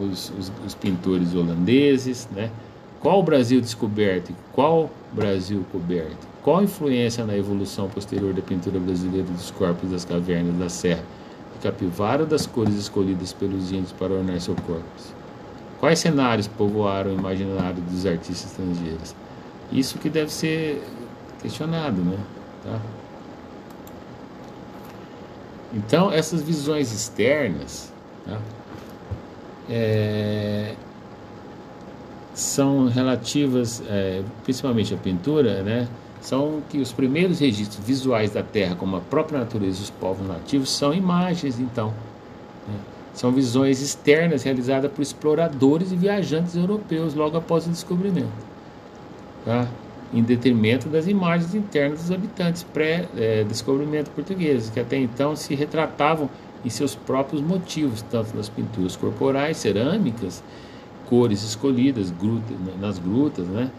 os, 0.00 0.32
os, 0.38 0.50
os 0.66 0.74
pintores 0.74 1.34
holandeses, 1.34 2.26
né? 2.32 2.50
Qual 3.00 3.20
o 3.20 3.22
Brasil 3.22 3.60
descoberto 3.60 4.30
e 4.30 4.34
qual 4.54 4.90
Brasil 5.12 5.62
coberto? 5.70 6.26
Qual 6.42 6.60
a 6.60 6.62
influência 6.62 7.26
na 7.26 7.36
evolução 7.36 7.90
posterior 7.90 8.32
da 8.32 8.40
pintura 8.40 8.80
brasileira 8.80 9.26
dos 9.26 9.50
corpos 9.50 9.90
das 9.90 10.06
cavernas 10.06 10.56
da 10.56 10.70
Serra 10.70 11.04
de 11.52 11.58
Capivara 11.58 12.24
das 12.24 12.46
cores 12.46 12.76
escolhidas 12.76 13.34
pelos 13.34 13.72
índios 13.72 13.92
para 13.92 14.14
ornar 14.14 14.40
seus 14.40 14.58
corpos? 14.60 15.21
Quais 15.82 15.98
cenários 15.98 16.46
povoaram 16.46 17.10
o 17.10 17.14
imaginário 17.14 17.82
dos 17.82 18.06
artistas 18.06 18.52
estrangeiros? 18.52 19.16
Isso 19.72 19.98
que 19.98 20.08
deve 20.08 20.32
ser 20.32 20.80
questionado, 21.40 22.00
né? 22.00 22.18
Tá? 22.62 22.80
Então, 25.74 26.12
essas 26.12 26.40
visões 26.40 26.92
externas, 26.92 27.92
tá? 28.24 28.38
é, 29.68 30.76
são 32.32 32.86
relativas, 32.86 33.82
é, 33.88 34.22
principalmente 34.44 34.94
à 34.94 34.96
pintura, 34.96 35.64
né? 35.64 35.88
São 36.20 36.62
que 36.70 36.78
os 36.78 36.92
primeiros 36.92 37.40
registros 37.40 37.84
visuais 37.84 38.30
da 38.30 38.44
Terra, 38.44 38.76
como 38.76 38.94
a 38.94 39.00
própria 39.00 39.40
natureza 39.40 39.80
e 39.80 39.82
os 39.82 39.90
povos 39.90 40.28
nativos, 40.28 40.70
são 40.70 40.94
imagens, 40.94 41.58
então. 41.58 41.92
Né? 42.68 43.01
São 43.14 43.30
visões 43.30 43.80
externas 43.80 44.42
realizadas 44.42 44.90
por 44.90 45.02
exploradores 45.02 45.92
e 45.92 45.96
viajantes 45.96 46.56
europeus 46.56 47.14
logo 47.14 47.36
após 47.36 47.66
o 47.66 47.70
descobrimento, 47.70 48.32
tá? 49.44 49.68
em 50.12 50.22
detrimento 50.22 50.88
das 50.88 51.06
imagens 51.06 51.54
internas 51.54 52.00
dos 52.00 52.10
habitantes 52.10 52.62
pré-descobrimento 52.62 54.10
portugueses, 54.10 54.68
que 54.68 54.78
até 54.78 54.96
então 54.98 55.34
se 55.34 55.54
retratavam 55.54 56.28
em 56.64 56.70
seus 56.70 56.94
próprios 56.94 57.42
motivos, 57.42 58.02
tanto 58.02 58.36
nas 58.36 58.48
pinturas 58.48 58.94
corporais, 58.94 59.56
cerâmicas, 59.56 60.42
cores 61.06 61.42
escolhidas 61.42 62.10
gruta, 62.10 62.54
nas 62.80 62.98
grutas, 62.98 63.46
né? 63.46 63.70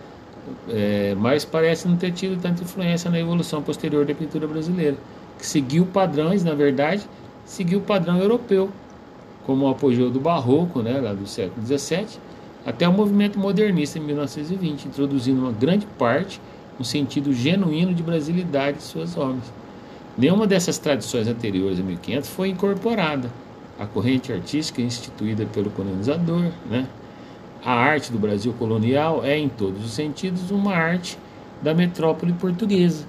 É, 0.68 1.16
mas 1.18 1.46
parece 1.46 1.88
não 1.88 1.96
ter 1.96 2.12
tido 2.12 2.42
tanta 2.42 2.64
influência 2.64 3.10
na 3.10 3.18
evolução 3.18 3.62
posterior 3.62 4.06
da 4.06 4.14
pintura 4.14 4.46
brasileira, 4.46 4.98
que 5.40 5.46
seguiu 5.46 5.86
padrões, 5.86 6.44
na 6.44 6.54
verdade, 6.54 7.08
seguiu 7.46 7.80
o 7.80 7.82
padrão 7.82 8.18
europeu, 8.18 8.70
como 9.46 9.66
o 9.66 9.70
apogeu 9.70 10.10
do 10.10 10.20
Barroco, 10.20 10.82
né, 10.82 11.00
lá 11.00 11.14
do 11.14 11.28
século 11.28 11.66
XVII, 11.66 12.20
até 12.66 12.88
o 12.88 12.94
movimento 12.94 13.38
modernista 13.38 14.00
em 14.00 14.02
1920, 14.02 14.86
introduzindo 14.88 15.42
uma 15.42 15.52
grande 15.52 15.86
parte 15.98 16.40
um 16.80 16.84
sentido 16.84 17.34
genuíno 17.34 17.94
de 17.94 18.02
brasilidade 18.02 18.78
de 18.78 18.84
suas 18.84 19.18
obras. 19.18 19.44
Nenhuma 20.18 20.48
dessas 20.48 20.78
tradições 20.78 21.28
anteriores 21.28 21.80
a 21.80 21.84
1500 21.84 22.30
foi 22.30 22.50
incorporada. 22.50 23.30
A 23.80 23.86
corrente 23.86 24.32
artística 24.32 24.82
instituída 24.82 25.46
pelo 25.46 25.70
colonizador, 25.72 26.52
né? 26.70 26.88
a 27.66 27.74
arte 27.74 28.12
do 28.12 28.20
Brasil 28.20 28.54
colonial 28.54 29.24
é, 29.24 29.38
em 29.38 29.50
todos 29.50 29.84
os 29.84 29.92
sentidos, 29.92 30.52
uma 30.52 30.74
arte 30.74 31.18
da 31.62 31.74
metrópole 31.74 32.34
portuguesa. 32.34 33.06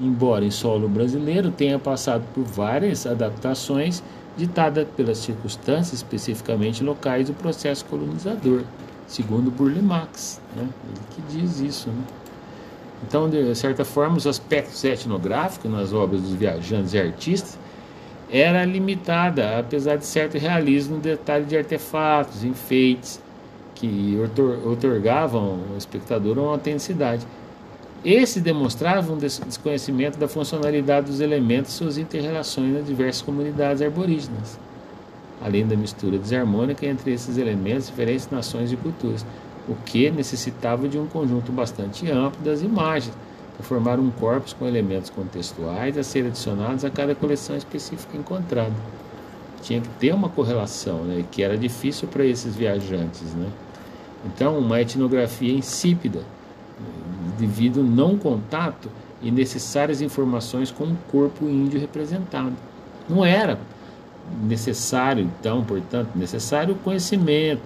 Embora 0.00 0.44
em 0.44 0.50
solo 0.50 0.88
brasileiro 0.88 1.50
tenha 1.50 1.78
passado 1.78 2.24
por 2.34 2.44
várias 2.44 3.06
adaptações 3.06 4.02
ditadas 4.36 4.86
pelas 4.96 5.18
circunstâncias 5.18 5.94
especificamente 5.94 6.84
locais 6.84 7.28
do 7.28 7.34
processo 7.34 7.84
colonizador, 7.86 8.62
segundo 9.06 9.50
Burle 9.50 9.82
Marx, 9.82 10.40
né? 10.54 10.68
ele 10.88 11.00
que 11.10 11.38
diz 11.38 11.60
isso. 11.60 11.88
Né? 11.88 12.04
Então, 13.06 13.28
de 13.28 13.54
certa 13.54 13.84
forma, 13.84 14.16
os 14.16 14.26
aspectos 14.26 14.82
etnográficos 14.84 15.70
nas 15.70 15.92
obras 15.92 16.20
dos 16.20 16.32
viajantes 16.32 16.92
e 16.94 16.98
artistas 16.98 17.58
era 18.30 18.64
limitada, 18.64 19.58
apesar 19.58 19.96
de 19.96 20.04
certo 20.04 20.36
realismo 20.36 20.96
no 20.96 21.02
detalhe 21.02 21.44
de 21.44 21.56
artefatos, 21.56 22.42
enfeites, 22.42 23.20
que 23.74 24.18
otorgavam 24.64 25.60
ao 25.70 25.76
espectador 25.76 26.38
uma 26.38 26.52
autenticidade. 26.52 27.26
Esses 28.08 28.40
demonstravam 28.40 29.16
um 29.16 29.18
desconhecimento 29.18 30.16
da 30.16 30.28
funcionalidade 30.28 31.06
dos 31.06 31.20
elementos 31.20 31.72
e 31.72 31.74
suas 31.74 31.98
interrelações 31.98 32.72
nas 32.72 32.86
diversas 32.86 33.20
comunidades 33.20 33.82
arborígenas, 33.82 34.60
além 35.44 35.66
da 35.66 35.74
mistura 35.74 36.16
desarmônica 36.16 36.86
entre 36.86 37.12
esses 37.12 37.36
elementos, 37.36 37.88
diferentes 37.88 38.30
nações 38.30 38.70
e 38.70 38.76
culturas 38.76 39.26
o 39.68 39.74
que 39.84 40.08
necessitava 40.08 40.88
de 40.88 40.96
um 40.96 41.08
conjunto 41.08 41.50
bastante 41.50 42.08
amplo 42.08 42.40
das 42.44 42.62
imagens 42.62 43.12
para 43.56 43.66
formar 43.66 43.98
um 43.98 44.08
corpus 44.08 44.52
com 44.52 44.68
elementos 44.68 45.10
contextuais 45.10 45.98
a 45.98 46.04
serem 46.04 46.28
adicionados 46.28 46.84
a 46.84 46.90
cada 46.90 47.12
coleção 47.12 47.56
específica 47.56 48.16
encontrada. 48.16 48.74
Tinha 49.62 49.80
que 49.80 49.88
ter 49.98 50.14
uma 50.14 50.28
correlação, 50.28 51.02
né, 51.02 51.24
que 51.32 51.42
era 51.42 51.58
difícil 51.58 52.06
para 52.06 52.24
esses 52.24 52.54
viajantes. 52.54 53.34
Né? 53.34 53.48
Então, 54.24 54.56
uma 54.56 54.80
etnografia 54.80 55.52
insípida, 55.52 56.20
devido 57.38 57.80
ao 57.80 57.86
não 57.86 58.16
contato 58.16 58.90
e 59.22 59.30
necessárias 59.30 60.00
informações 60.00 60.70
com 60.70 60.84
o 60.84 60.96
corpo 61.10 61.48
índio 61.48 61.80
representado. 61.80 62.52
Não 63.08 63.24
era 63.24 63.58
necessário, 64.42 65.22
então, 65.24 65.64
portanto, 65.64 66.10
necessário 66.14 66.74
o 66.74 66.78
conhecimento, 66.78 67.62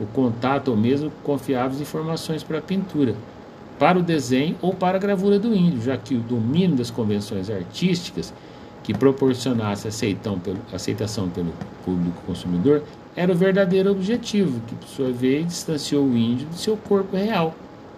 o 0.00 0.06
contato 0.06 0.68
ou 0.68 0.76
mesmo 0.76 1.10
confiáveis 1.22 1.80
informações 1.80 2.42
para 2.42 2.58
a 2.58 2.62
pintura, 2.62 3.14
para 3.78 3.98
o 3.98 4.02
desenho 4.02 4.56
ou 4.62 4.74
para 4.74 4.96
a 4.96 5.00
gravura 5.00 5.38
do 5.38 5.54
índio, 5.54 5.82
já 5.82 5.96
que 5.96 6.14
o 6.14 6.20
domínio 6.20 6.76
das 6.76 6.90
convenções 6.90 7.50
artísticas 7.50 8.32
que 8.82 8.92
proporcionasse 8.92 9.88
aceitação 9.88 11.28
pelo 11.28 11.52
público 11.84 12.22
consumidor 12.26 12.82
era 13.16 13.32
o 13.32 13.34
verdadeiro 13.34 13.90
objetivo, 13.90 14.60
que 14.66 14.74
por 14.74 14.88
sua 14.88 15.10
vez 15.10 15.46
distanciou 15.46 16.04
o 16.04 16.16
índio 16.16 16.46
do 16.48 16.56
seu 16.56 16.76
corpo 16.76 17.16
real, 17.16 17.54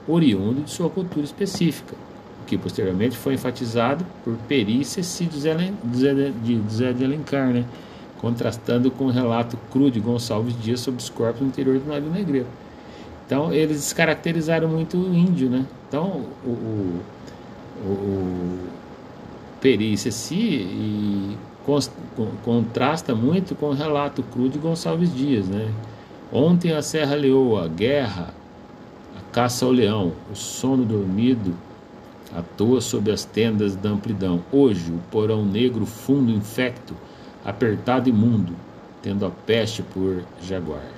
oriundo 0.08 0.62
de 0.62 0.70
sua 0.70 0.88
cultura 0.88 1.24
específica, 1.24 1.94
o 2.42 2.46
que 2.46 2.56
posteriormente 2.56 3.16
foi 3.16 3.34
enfatizado 3.34 4.04
por 4.24 4.36
Peri 4.48 4.78
de 4.78 6.62
Zé 6.70 6.92
de 6.92 7.04
Alencar, 7.04 7.48
né? 7.48 7.64
contrastando 8.18 8.90
com 8.90 9.04
o 9.04 9.10
relato 9.10 9.58
cru 9.70 9.90
de 9.90 10.00
Gonçalves 10.00 10.60
Dias 10.60 10.80
sobre 10.80 11.00
os 11.00 11.08
corpos 11.08 11.42
no 11.42 11.48
interior 11.48 11.78
do 11.78 11.86
navio 11.88 12.10
negreiro. 12.10 12.46
Então, 13.26 13.52
eles 13.52 13.78
descaracterizaram 13.78 14.68
muito 14.68 14.96
o 14.96 15.14
índio, 15.14 15.50
né? 15.50 15.66
Então, 15.88 16.24
o, 16.44 16.48
o, 16.48 17.02
o 17.84 18.58
e 19.64 21.36
contrasta 22.44 23.14
muito 23.14 23.56
com 23.56 23.66
o 23.66 23.72
relato 23.72 24.22
cru 24.22 24.48
de 24.48 24.58
Gonçalves 24.58 25.12
Dias, 25.12 25.48
né? 25.48 25.68
Ontem 26.32 26.72
a 26.72 26.82
Serra 26.82 27.16
Leoa, 27.16 27.68
guerra, 27.68 28.32
caça 29.36 29.66
ao 29.66 29.70
leão, 29.70 30.14
o 30.32 30.34
sono 30.34 30.82
dormido, 30.82 31.54
à 32.34 32.40
toa 32.40 32.80
sob 32.80 33.10
as 33.10 33.26
tendas 33.26 33.76
da 33.76 33.90
amplidão. 33.90 34.42
Hoje, 34.50 34.90
o 34.90 34.98
porão 35.10 35.44
negro 35.44 35.84
fundo 35.84 36.32
infecto, 36.32 36.94
apertado 37.44 38.08
e 38.08 38.12
mundo, 38.12 38.54
tendo 39.02 39.26
a 39.26 39.30
peste 39.30 39.82
por 39.82 40.22
jaguar, 40.42 40.90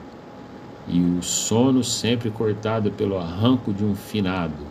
e 0.87 1.01
o 1.01 1.21
sono 1.21 1.83
sempre 1.83 2.31
cortado 2.31 2.93
pelo 2.93 3.19
arranco 3.19 3.73
de 3.73 3.85
um 3.85 3.97
finado, 3.97 4.65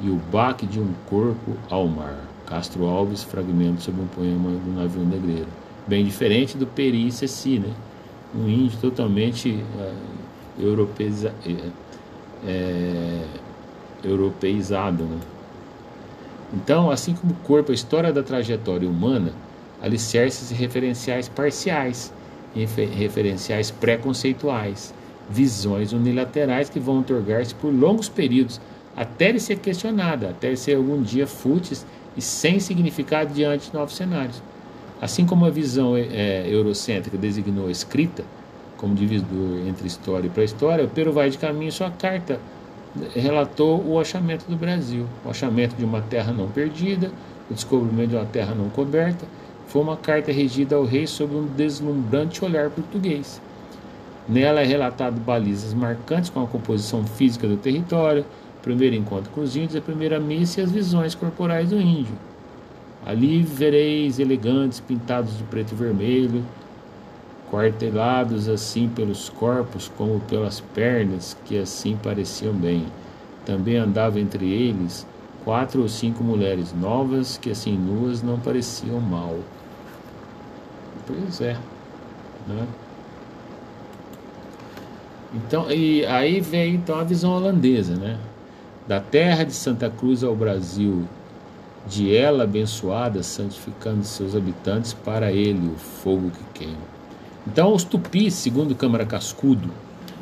e 0.00 0.08
o 0.08 0.20
baque 0.30 0.64
de 0.64 0.78
um 0.78 0.92
corpo 1.10 1.56
ao 1.68 1.88
mar. 1.88 2.20
Castro 2.46 2.86
Alves, 2.86 3.24
fragmento 3.24 3.82
sobre 3.82 4.02
um 4.02 4.06
poema 4.06 4.48
do 4.48 4.80
navio 4.80 5.02
negreiro. 5.02 5.48
Bem 5.88 6.04
diferente 6.04 6.56
do 6.56 6.68
Peri 6.68 7.10
Ceci, 7.10 7.58
né? 7.58 7.74
Um 8.32 8.48
índio 8.48 8.78
totalmente 8.78 9.50
uh, 9.74 9.92
é, 11.44 11.85
é, 12.46 13.22
europeizado, 14.04 15.04
né? 15.04 15.18
Então, 16.54 16.90
assim 16.90 17.14
como 17.14 17.32
o 17.32 17.36
corpo, 17.36 17.72
a 17.72 17.74
história 17.74 18.12
da 18.12 18.22
trajetória 18.22 18.88
humana, 18.88 19.32
alicerces 19.82 20.50
e 20.50 20.54
referenciais 20.54 21.28
parciais, 21.28 22.12
referenciais 22.54 23.70
preconceituais, 23.70 24.94
visões 25.28 25.92
unilaterais 25.92 26.70
que 26.70 26.78
vão 26.78 27.00
otorgar-se 27.00 27.54
por 27.54 27.72
longos 27.72 28.08
períodos 28.08 28.60
até 28.96 29.28
ele 29.28 29.40
ser 29.40 29.58
questionada, 29.58 30.30
até 30.30 30.48
ele 30.48 30.56
ser 30.56 30.76
algum 30.76 31.02
dia 31.02 31.26
fúteis 31.26 31.84
e 32.16 32.22
sem 32.22 32.58
significado 32.58 33.34
diante 33.34 33.70
de 33.70 33.74
novos 33.74 33.94
cenários. 33.94 34.42
Assim 35.02 35.26
como 35.26 35.44
a 35.44 35.50
visão 35.50 35.94
é, 35.96 36.46
eurocêntrica 36.48 37.18
designou 37.18 37.66
a 37.66 37.70
escrita 37.70 38.24
como 38.76 38.94
divisor 38.94 39.66
entre 39.66 39.86
história 39.86 40.26
e 40.26 40.30
pré-história, 40.30 40.84
o 40.84 40.88
Peru 40.88 41.12
vai 41.12 41.30
de 41.30 41.38
caminho 41.38 41.72
sua 41.72 41.90
carta 41.90 42.38
relatou 43.14 43.84
o 43.86 43.98
achamento 43.98 44.46
do 44.48 44.56
Brasil, 44.56 45.06
o 45.24 45.30
achamento 45.30 45.76
de 45.76 45.84
uma 45.84 46.00
terra 46.00 46.32
não 46.32 46.48
perdida, 46.48 47.10
o 47.50 47.54
descobrimento 47.54 48.10
de 48.10 48.16
uma 48.16 48.24
terra 48.24 48.54
não 48.54 48.68
coberta, 48.70 49.26
foi 49.66 49.82
uma 49.82 49.96
carta 49.96 50.32
regida 50.32 50.76
ao 50.76 50.84
rei 50.84 51.06
sob 51.06 51.34
um 51.34 51.46
deslumbrante 51.46 52.44
olhar 52.44 52.70
português. 52.70 53.40
Nela 54.28 54.60
é 54.60 54.64
relatado 54.64 55.20
balizas 55.20 55.74
marcantes 55.74 56.30
com 56.30 56.42
a 56.42 56.46
composição 56.46 57.04
física 57.04 57.46
do 57.46 57.56
território, 57.56 58.24
o 58.58 58.62
primeiro 58.62 58.96
encontro 58.96 59.30
com 59.30 59.40
os 59.40 59.56
índios, 59.56 59.76
a 59.76 59.80
primeira 59.80 60.18
missa 60.18 60.60
e 60.60 60.64
as 60.64 60.70
visões 60.70 61.14
corporais 61.14 61.70
do 61.70 61.80
índio. 61.80 62.14
Ali 63.04 63.42
vereis 63.42 64.18
elegantes 64.18 64.80
pintados 64.80 65.36
de 65.38 65.44
preto 65.44 65.72
e 65.72 65.74
vermelho, 65.76 66.44
quartelados 67.50 68.48
assim 68.48 68.88
pelos 68.88 69.28
corpos 69.28 69.90
como 69.96 70.20
pelas 70.20 70.60
pernas, 70.60 71.36
que 71.44 71.58
assim 71.58 71.96
pareciam 72.02 72.52
bem. 72.52 72.86
Também 73.44 73.76
andava 73.76 74.18
entre 74.18 74.50
eles 74.50 75.06
quatro 75.46 75.82
ou 75.82 75.88
cinco 75.88 76.24
mulheres 76.24 76.74
novas, 76.74 77.38
que 77.38 77.50
assim 77.52 77.78
nuas 77.78 78.20
não 78.20 78.36
pareciam 78.36 79.00
mal. 79.00 79.38
Pois 81.06 81.40
é, 81.40 81.56
né? 82.48 82.66
Então, 85.32 85.70
e 85.70 86.04
aí 86.06 86.40
vem 86.40 86.74
então 86.74 86.98
a 86.98 87.04
visão 87.04 87.30
holandesa, 87.30 87.94
né? 87.94 88.18
Da 88.88 89.00
terra 89.00 89.44
de 89.44 89.52
Santa 89.52 89.88
Cruz 89.88 90.24
ao 90.24 90.34
Brasil, 90.34 91.04
de 91.86 92.16
ela 92.16 92.42
abençoada, 92.42 93.22
santificando 93.22 94.02
seus 94.02 94.34
habitantes 94.34 94.92
para 94.92 95.30
ele 95.30 95.68
o 95.68 95.76
fogo 95.76 96.30
que 96.30 96.58
queima. 96.58 96.95
Então, 97.46 97.72
os 97.72 97.84
tupis, 97.84 98.34
segundo 98.34 98.74
Câmara 98.74 99.06
Cascudo, 99.06 99.70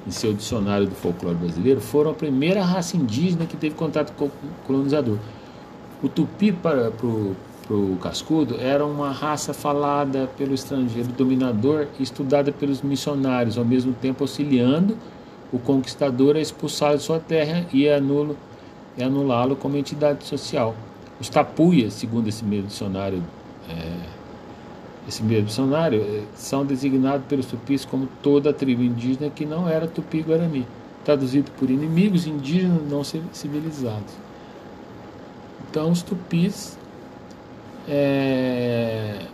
em 0.06 0.10
seu 0.10 0.34
dicionário 0.34 0.87
do 0.87 0.94
folclore 0.94 1.37
brasileiro, 1.37 1.80
foram 1.80 2.10
a 2.10 2.14
primeira 2.14 2.62
raça 2.62 2.96
indígena 2.96 3.46
que 3.46 3.56
teve 3.56 3.74
contato 3.74 4.12
com 4.12 4.26
o 4.26 4.30
colonizador. 4.66 5.18
O 6.02 6.08
tupi, 6.08 6.52
para 6.52 6.92
o 7.70 7.96
Cascudo, 8.02 8.60
era 8.60 8.84
uma 8.84 9.10
raça 9.10 9.54
falada 9.54 10.28
pelo 10.37 10.52
estrangeiro 10.52 11.08
dominador 11.12 11.87
e 11.98 12.02
estudada 12.02 12.52
pelos 12.52 12.82
missionários, 12.82 13.56
ao 13.56 13.64
mesmo 13.64 13.94
tempo 13.94 14.22
auxiliando 14.22 14.98
o 15.50 15.58
conquistador 15.58 16.37
a 16.37 16.40
expulsá-lo 16.40 16.98
de 16.98 17.04
sua 17.04 17.18
terra 17.20 17.64
e 17.72 17.88
anulá-lo 17.88 19.56
como 19.56 19.78
entidade 19.78 20.26
social. 20.26 20.74
Os 21.18 21.30
tapuias, 21.30 21.94
segundo 21.94 22.28
esse 22.28 22.44
mesmo 22.44 22.66
dicionário 22.66 23.22
é, 23.70 24.23
esse 25.08 25.22
mesmo 25.22 25.46
dicionário, 25.46 26.00
eh, 26.00 26.22
são 26.34 26.64
designados 26.64 27.26
pelos 27.26 27.46
tupis 27.46 27.84
como 27.84 28.08
toda 28.22 28.50
a 28.50 28.52
tribo 28.52 28.82
indígena 28.82 29.30
que 29.30 29.44
não 29.44 29.68
era 29.68 29.86
tupi-guarani, 29.86 30.66
traduzido 31.04 31.50
por 31.52 31.70
inimigos 31.70 32.26
indígenas 32.26 32.80
não 32.90 33.02
civilizados. 33.04 34.14
Então, 35.70 35.90
os 35.90 36.02
tupis, 36.02 36.78
é, 37.86 39.26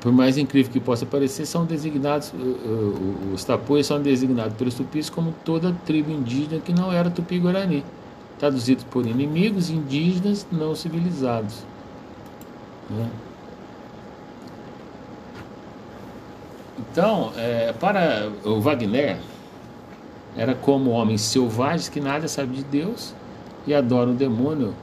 por 0.00 0.12
mais 0.12 0.38
incrível 0.38 0.72
que 0.72 0.80
possa 0.80 1.04
parecer, 1.04 1.44
são 1.44 1.66
designados, 1.66 2.32
os 3.34 3.44
tapuias 3.44 3.86
são 3.86 4.00
designados 4.00 4.56
pelos 4.56 4.74
tupis 4.74 5.10
como 5.10 5.34
toda 5.44 5.70
a 5.70 5.72
tribo 5.72 6.10
indígena 6.10 6.60
que 6.60 6.72
não 6.72 6.92
era 6.92 7.10
tupi-guarani, 7.10 7.84
traduzido 8.38 8.84
por 8.86 9.04
inimigos 9.04 9.68
indígenas 9.68 10.46
não 10.50 10.74
civilizados. 10.74 11.64
Né? 12.88 13.10
Então, 16.78 17.32
é, 17.36 17.72
para 17.72 18.30
o 18.44 18.60
Wagner, 18.60 19.16
era 20.36 20.54
como 20.54 20.90
homens 20.90 21.22
selvagens 21.22 21.88
que 21.88 22.00
nada 22.00 22.28
sabem 22.28 22.56
de 22.56 22.64
Deus 22.64 23.14
e 23.66 23.74
adoram 23.74 24.12
o 24.12 24.14
demônio, 24.14 24.74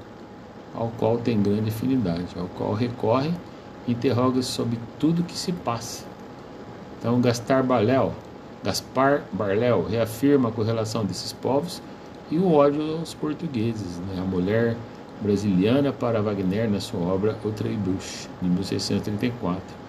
ao 0.73 0.91
qual 0.97 1.19
tem 1.19 1.41
grande 1.41 1.69
afinidade, 1.69 2.25
ao 2.36 2.47
qual 2.47 2.73
recorre 2.73 3.32
e 3.88 3.91
interroga-se 3.91 4.49
sobre 4.49 4.79
tudo 4.99 5.23
que 5.23 5.38
se 5.38 5.51
passa. 5.51 6.06
Então, 6.99 7.21
Gaspar 7.21 7.63
Barléu, 7.63 8.12
Gaspar 8.63 9.21
Barléu 9.32 9.86
reafirma 9.88 10.49
a 10.49 10.51
correlação 10.51 11.06
desses 11.06 11.32
povos 11.32 11.82
e 12.32 12.38
o 12.39 12.53
ódio 12.53 12.97
aos 12.97 13.13
portugueses, 13.13 13.99
né? 13.99 14.19
a 14.19 14.23
mulher 14.23 14.75
brasiliana 15.21 15.93
para 15.93 16.21
Wagner 16.21 16.69
na 16.69 16.79
sua 16.79 17.01
obra 17.01 17.38
O 17.43 17.51
Treibush, 17.51 18.27
de 18.41 18.49
1634. 18.49 19.82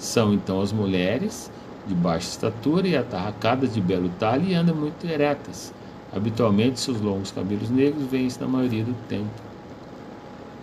São 0.00 0.32
então 0.32 0.62
as 0.62 0.72
mulheres 0.72 1.52
de 1.86 1.94
baixa 1.94 2.26
estatura 2.26 2.88
e 2.88 2.96
atarracadas 2.96 3.74
de 3.74 3.82
belo 3.82 4.10
talhe 4.18 4.52
e 4.52 4.54
andam 4.54 4.74
muito 4.74 5.06
eretas. 5.06 5.74
Habitualmente, 6.10 6.80
seus 6.80 7.00
longos 7.02 7.30
cabelos 7.30 7.68
negros 7.68 8.04
vêm-se 8.06 8.40
na 8.40 8.48
maioria 8.48 8.82
do 8.82 8.94
tempo. 9.08 9.28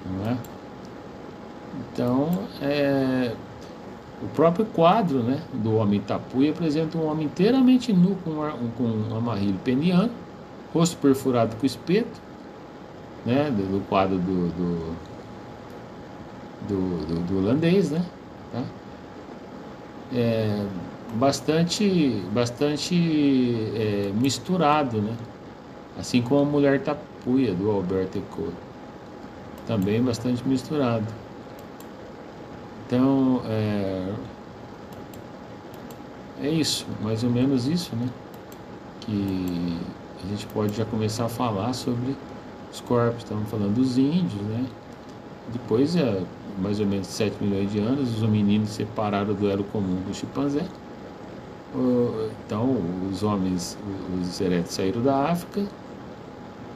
Não 0.05 0.31
é? 0.31 0.37
Então, 1.93 2.29
é, 2.61 3.35
o 4.23 4.27
próprio 4.29 4.65
quadro 4.65 5.19
né, 5.19 5.39
do 5.53 5.75
homem 5.75 6.01
tapuia 6.01 6.49
apresenta 6.49 6.97
um 6.97 7.05
homem 7.05 7.27
inteiramente 7.27 7.93
nu 7.93 8.17
com, 8.23 8.31
um, 8.31 8.69
com 8.75 8.83
um 8.83 9.15
amarrilho 9.15 9.59
peniano, 9.63 10.09
rosto 10.73 10.97
perfurado 10.97 11.55
com 11.55 11.65
espeto, 11.65 12.19
né, 13.23 13.51
do, 13.51 13.79
do 13.79 13.87
quadro 13.87 14.17
do, 14.17 14.47
do, 14.49 14.95
do, 16.67 17.05
do, 17.05 17.27
do 17.27 17.37
holandês, 17.37 17.91
né? 17.91 18.03
Tá? 18.51 18.63
É, 20.13 20.65
bastante, 21.15 22.23
bastante 22.33 22.95
é, 23.75 24.11
misturado, 24.13 25.01
né? 25.01 25.15
Assim 25.99 26.21
como 26.21 26.41
a 26.41 26.45
Mulher 26.45 26.81
Tapuia, 26.81 27.53
do 27.53 27.69
Alberto 27.71 28.17
Eco. 28.17 28.53
Também 29.65 30.01
bastante 30.01 30.47
misturado. 30.47 31.05
Então, 32.85 33.41
é, 33.45 34.13
é 36.41 36.49
isso, 36.49 36.85
mais 37.01 37.23
ou 37.23 37.29
menos 37.29 37.67
isso, 37.67 37.95
né? 37.95 38.07
Que 39.01 39.77
a 40.23 40.27
gente 40.27 40.45
pode 40.47 40.75
já 40.75 40.85
começar 40.85 41.25
a 41.25 41.29
falar 41.29 41.73
sobre 41.73 42.15
os 42.71 42.79
corpos. 42.79 43.23
Estamos 43.23 43.49
falando 43.49 43.73
dos 43.73 43.97
índios, 43.97 44.41
né? 44.43 44.65
Depois, 45.51 45.95
é, 45.95 46.21
mais 46.57 46.79
ou 46.79 46.85
menos 46.85 47.07
7 47.07 47.43
milhões 47.43 47.71
de 47.71 47.79
anos, 47.79 48.15
os 48.15 48.23
homininos 48.23 48.69
separaram 48.69 49.33
do 49.33 49.49
elo 49.49 49.63
comum 49.65 50.01
do 50.07 50.13
chimpanzé. 50.13 50.65
Então, 52.45 52.77
os 53.11 53.23
homens, 53.23 53.77
os 54.21 54.41
eretos 54.41 54.73
saíram 54.73 55.01
da 55.01 55.29
África 55.29 55.65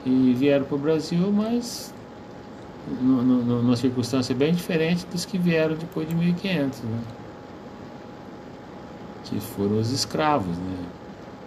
e 0.06 0.34
vieram 0.38 0.65
para 0.65 0.76
o 0.76 0.80
Brasil, 0.80 1.32
mas 1.32 1.94
numa 3.02 3.76
circunstância 3.76 4.36
bem 4.36 4.54
diferente 4.54 5.06
dos 5.08 5.26
que 5.26 5.38
vieram 5.38 5.76
depois 5.76 6.08
de 6.08 6.15
1500, 6.15 6.82
né? 6.82 7.00
que 9.24 9.39
foram 9.39 9.80
os 9.80 9.91
escravos, 9.91 10.58
né? 10.58 10.78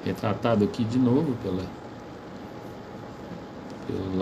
retratado 0.05 0.65
aqui 0.65 0.85
de 0.85 0.99
novo 0.99 1.37
pela, 1.43 1.65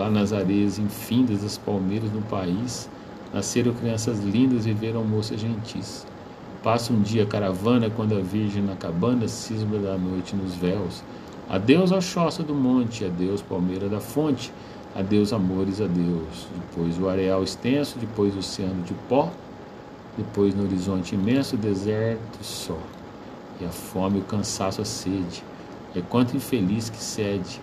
nas 0.09 0.33
areias 0.33 0.79
infindas 0.79 1.41
das 1.41 1.57
palmeiras 1.57 2.11
no 2.11 2.21
país, 2.23 2.89
nasceram 3.33 3.73
crianças 3.73 4.19
lindas, 4.19 4.65
viveram 4.65 5.03
moças 5.03 5.39
gentis. 5.39 6.05
Passa 6.61 6.93
um 6.93 7.01
dia 7.01 7.25
caravana 7.25 7.89
quando 7.89 8.15
a 8.15 8.21
virgem 8.21 8.61
na 8.61 8.75
cabana 8.75 9.27
cisma 9.27 9.77
da 9.79 9.97
noite 9.97 10.35
nos 10.35 10.55
véus. 10.55 11.03
Adeus 11.49 11.91
a 11.91 11.99
choça 11.99 12.41
do 12.41 12.53
monte, 12.53 13.03
adeus 13.03 13.41
palmeira 13.41 13.89
da 13.89 13.99
fonte, 13.99 14.53
adeus 14.95 15.33
amores, 15.33 15.81
adeus. 15.81 16.47
Depois 16.55 16.97
o 16.97 17.09
areal 17.09 17.43
extenso, 17.43 17.99
depois 17.99 18.33
o 18.35 18.39
oceano 18.39 18.81
de 18.83 18.93
pó, 19.09 19.29
depois 20.17 20.55
no 20.55 20.63
horizonte 20.63 21.15
imenso 21.15 21.57
deserto 21.57 22.39
só. 22.41 22.77
E 23.59 23.65
a 23.65 23.69
fome, 23.69 24.19
o 24.19 24.23
cansaço, 24.23 24.81
a 24.81 24.85
sede. 24.85 25.43
É 25.95 26.01
quanto 26.01 26.37
infeliz 26.37 26.89
que 26.89 26.97
cede 26.97 27.59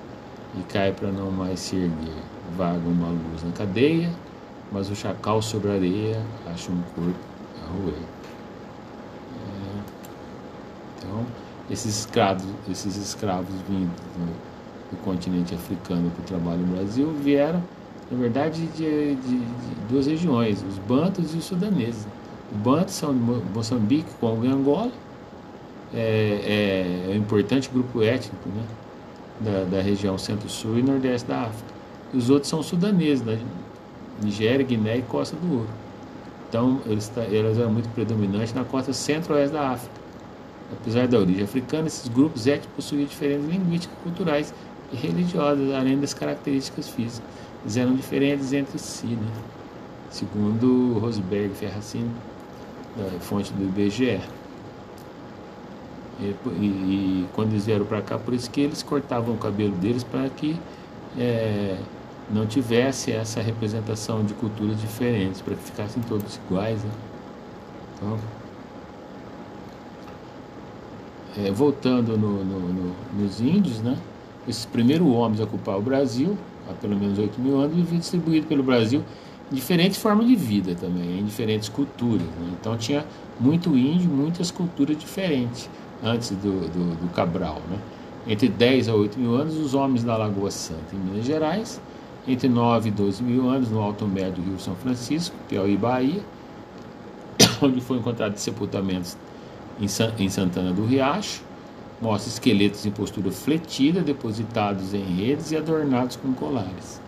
e 0.58 0.62
cai 0.64 0.92
para 0.92 1.10
não 1.10 1.30
mais 1.30 1.60
se 1.60 1.76
erguer. 1.76 2.22
Vaga 2.56 2.86
uma 2.86 3.08
luz 3.08 3.42
na 3.44 3.52
cadeia, 3.52 4.10
mas 4.72 4.90
o 4.90 4.94
chacal 4.94 5.42
sobre 5.42 5.70
a 5.70 5.74
areia 5.74 6.22
acha 6.46 6.70
um 6.70 6.80
corpo 6.94 7.18
a 7.62 7.72
roer. 7.72 7.94
É, 9.36 9.80
então, 10.98 11.26
esses 11.70 12.00
escravos, 12.00 12.44
esses 12.68 12.96
escravos 12.96 13.54
vindos 13.68 13.94
do, 14.16 14.90
do 14.90 14.96
continente 15.02 15.54
africano 15.54 16.10
para 16.10 16.22
o 16.22 16.24
trabalho 16.24 16.60
no 16.60 16.76
Brasil 16.76 17.12
vieram, 17.22 17.62
na 18.10 18.18
verdade, 18.18 18.66
de, 18.68 19.14
de, 19.14 19.38
de 19.38 19.74
duas 19.88 20.06
regiões, 20.06 20.62
os 20.62 20.78
bantos 20.78 21.34
e 21.34 21.38
os 21.38 21.44
sudaneses. 21.44 22.06
Os 22.52 22.58
bantos 22.58 22.94
são 22.94 23.12
de 23.14 23.20
Moçambique, 23.54 24.10
Congo 24.20 24.44
e 24.44 24.48
Angola, 24.48 24.90
é, 25.94 27.06
é, 27.08 27.12
um 27.12 27.16
importante 27.16 27.70
grupo 27.72 28.02
étnico 28.02 28.48
né, 28.48 28.64
da, 29.40 29.76
da 29.76 29.82
região 29.82 30.18
centro-sul 30.18 30.78
e 30.78 30.82
nordeste 30.82 31.28
da 31.28 31.42
África. 31.42 31.72
E 32.12 32.16
os 32.16 32.30
outros 32.30 32.48
são 32.48 32.62
sudaneses, 32.62 33.20
da 33.20 33.36
Nigéria, 34.22 34.64
Guiné 34.64 34.98
e 34.98 35.02
Costa 35.02 35.36
do 35.36 35.52
Ouro. 35.52 35.68
Então, 36.48 36.80
eles, 36.86 37.10
eles 37.30 37.58
eram 37.58 37.72
muito 37.72 37.88
predominantes 37.94 38.52
na 38.52 38.64
costa 38.64 38.92
centro-oeste 38.92 39.52
da 39.52 39.70
África. 39.70 39.94
Apesar 40.72 41.06
da 41.06 41.18
origem 41.18 41.44
africana, 41.44 41.86
esses 41.86 42.08
grupos 42.08 42.46
étnicos 42.46 42.74
possuíam 42.74 43.06
diferenças 43.06 43.48
linguísticas, 43.48 43.96
culturais 44.02 44.54
e 44.92 44.96
religiosas, 44.96 45.72
além 45.74 45.98
das 45.98 46.14
características 46.14 46.88
físicas. 46.88 47.28
Eles 47.62 47.76
eram 47.76 47.94
diferentes 47.94 48.52
entre 48.52 48.78
si, 48.78 49.06
né? 49.06 49.28
segundo 50.10 50.98
Rosberg 50.98 51.54
Ferracini, 51.54 52.10
fonte 53.20 53.52
do 53.52 53.64
IBGE. 53.64 54.20
E, 56.20 56.24
e, 56.24 56.64
e, 56.64 57.26
quando 57.32 57.52
eles 57.52 57.64
vieram 57.64 57.86
para 57.86 58.02
cá, 58.02 58.18
por 58.18 58.34
isso 58.34 58.50
que 58.50 58.60
eles 58.60 58.82
cortavam 58.82 59.34
o 59.34 59.38
cabelo 59.38 59.74
deles 59.76 60.04
para 60.04 60.28
que 60.28 60.58
é, 61.18 61.78
não 62.32 62.46
tivesse 62.46 63.12
essa 63.12 63.40
representação 63.40 64.24
de 64.24 64.34
culturas 64.34 64.80
diferentes, 64.80 65.40
para 65.40 65.54
que 65.54 65.62
ficassem 65.62 66.02
todos 66.02 66.38
iguais. 66.46 66.82
Né? 66.82 66.90
Então, 67.96 68.18
é, 71.38 71.50
voltando 71.50 72.16
no, 72.16 72.44
no, 72.44 72.60
no, 72.60 72.94
nos 73.18 73.40
índios, 73.40 73.80
né? 73.80 73.96
esses 74.48 74.64
primeiros 74.64 75.06
homens 75.06 75.40
a 75.40 75.44
ocupar 75.44 75.76
o 75.78 75.82
Brasil, 75.82 76.36
há 76.68 76.72
pelo 76.74 76.96
menos 76.96 77.18
8 77.18 77.40
mil 77.40 77.58
anos, 77.58 77.74
viviam 77.74 77.98
distribuído 77.98 78.46
pelo 78.46 78.62
Brasil 78.62 79.02
em 79.50 79.54
diferentes 79.54 79.98
formas 79.98 80.26
de 80.26 80.36
vida 80.36 80.74
também, 80.74 81.18
em 81.18 81.24
diferentes 81.24 81.68
culturas. 81.68 82.22
Né? 82.22 82.52
Então 82.60 82.76
tinha 82.76 83.04
muito 83.38 83.76
índio, 83.76 84.08
muitas 84.08 84.50
culturas 84.50 84.96
diferentes 84.96 85.68
antes 86.02 86.30
do, 86.30 86.68
do, 86.68 87.00
do 87.02 87.12
Cabral. 87.12 87.60
Né? 87.68 87.78
Entre 88.26 88.48
10 88.48 88.88
a 88.88 88.94
8 88.94 89.18
mil 89.18 89.34
anos, 89.34 89.56
os 89.56 89.74
homens 89.74 90.04
da 90.04 90.16
Lagoa 90.16 90.50
Santa, 90.50 90.94
em 90.94 90.98
Minas 90.98 91.24
Gerais. 91.24 91.80
Entre 92.28 92.48
9 92.48 92.88
e 92.88 92.92
12 92.92 93.22
mil 93.22 93.48
anos, 93.48 93.70
no 93.70 93.80
Alto 93.80 94.06
Médio 94.06 94.42
Rio 94.42 94.58
São 94.58 94.74
Francisco, 94.76 95.34
Piauí, 95.48 95.76
Bahia, 95.76 96.20
onde 97.62 97.80
foi 97.80 97.98
encontrado 97.98 98.36
sepultamentos 98.36 99.16
em 100.18 100.28
Santana 100.28 100.72
do 100.72 100.84
Riacho. 100.84 101.42
Mostra 102.00 102.30
esqueletos 102.30 102.86
em 102.86 102.90
postura 102.90 103.30
fletida, 103.30 104.00
depositados 104.00 104.94
em 104.94 105.02
redes 105.02 105.50
e 105.50 105.56
adornados 105.56 106.16
com 106.16 106.32
colares. 106.32 107.00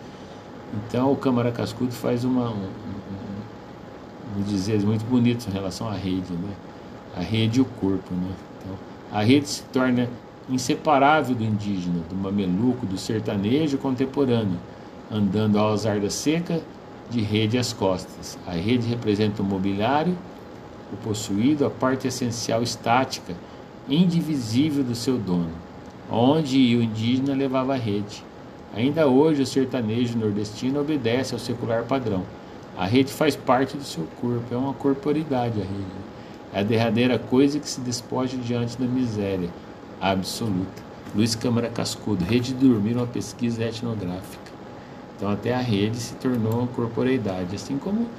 Então, 0.73 1.11
o 1.11 1.15
Câmara 1.15 1.51
Cascudo 1.51 1.91
faz 1.91 2.23
uma, 2.23 2.49
um, 2.49 2.63
um, 2.63 4.39
um 4.39 4.41
dizer 4.43 4.79
muito 4.81 5.05
bonito 5.05 5.47
em 5.47 5.51
relação 5.51 5.87
à 5.87 5.93
rede, 5.93 6.33
né? 6.33 6.53
A 7.15 7.21
rede 7.21 7.59
e 7.59 7.61
o 7.61 7.65
corpo, 7.65 8.13
né? 8.13 8.31
Então, 8.59 8.75
a 9.11 9.23
rede 9.23 9.47
se 9.47 9.63
torna 9.65 10.09
inseparável 10.49 11.35
do 11.35 11.43
indígena, 11.43 12.01
do 12.09 12.15
mameluco, 12.15 12.85
do 12.85 12.97
sertanejo 12.97 13.77
contemporâneo, 13.77 14.57
andando 15.13 15.59
ao 15.59 15.71
azar 15.71 15.99
da 15.99 16.09
seca, 16.09 16.59
de 17.09 17.21
rede 17.21 17.57
às 17.57 17.71
costas. 17.71 18.37
A 18.47 18.53
rede 18.53 18.87
representa 18.87 19.43
o 19.43 19.45
mobiliário, 19.45 20.17
o 20.91 20.97
possuído, 20.97 21.65
a 21.65 21.69
parte 21.69 22.07
essencial 22.07 22.63
estática, 22.63 23.35
indivisível 23.87 24.83
do 24.83 24.95
seu 24.95 25.17
dono, 25.17 25.51
onde 26.09 26.57
o 26.75 26.81
indígena 26.81 27.35
levava 27.35 27.73
a 27.73 27.77
rede. 27.77 28.23
Ainda 28.75 29.07
hoje, 29.07 29.43
o 29.43 29.45
sertanejo 29.45 30.17
nordestino 30.17 30.81
obedece 30.81 31.33
ao 31.33 31.39
secular 31.39 31.83
padrão. 31.83 32.23
A 32.75 32.87
rede 32.87 33.13
faz 33.13 33.35
parte 33.35 33.77
do 33.77 33.83
seu 33.83 34.07
corpo, 34.19 34.51
é 34.51 34.57
uma 34.57 34.73
corporidade 34.73 35.61
a 35.61 35.63
rede. 35.63 36.03
É 36.51 36.59
a 36.61 36.63
derradeira 36.63 37.19
coisa 37.19 37.59
que 37.59 37.69
se 37.69 37.81
despoja 37.81 38.35
diante 38.37 38.77
da 38.79 38.85
miséria 38.85 39.49
absoluta. 40.01 40.81
Luiz 41.15 41.35
Câmara 41.35 41.69
Cascudo, 41.69 42.25
Rede 42.25 42.53
de 42.53 42.67
Dormir, 42.67 42.95
uma 42.97 43.05
pesquisa 43.05 43.63
etnográfica. 43.63 44.42
Então, 45.23 45.31
até 45.31 45.53
a 45.55 45.61
rede 45.61 45.95
se 45.95 46.15
tornou 46.15 46.67
corporeidade, 46.67 47.55
assim 47.55 47.77
como 47.77 48.09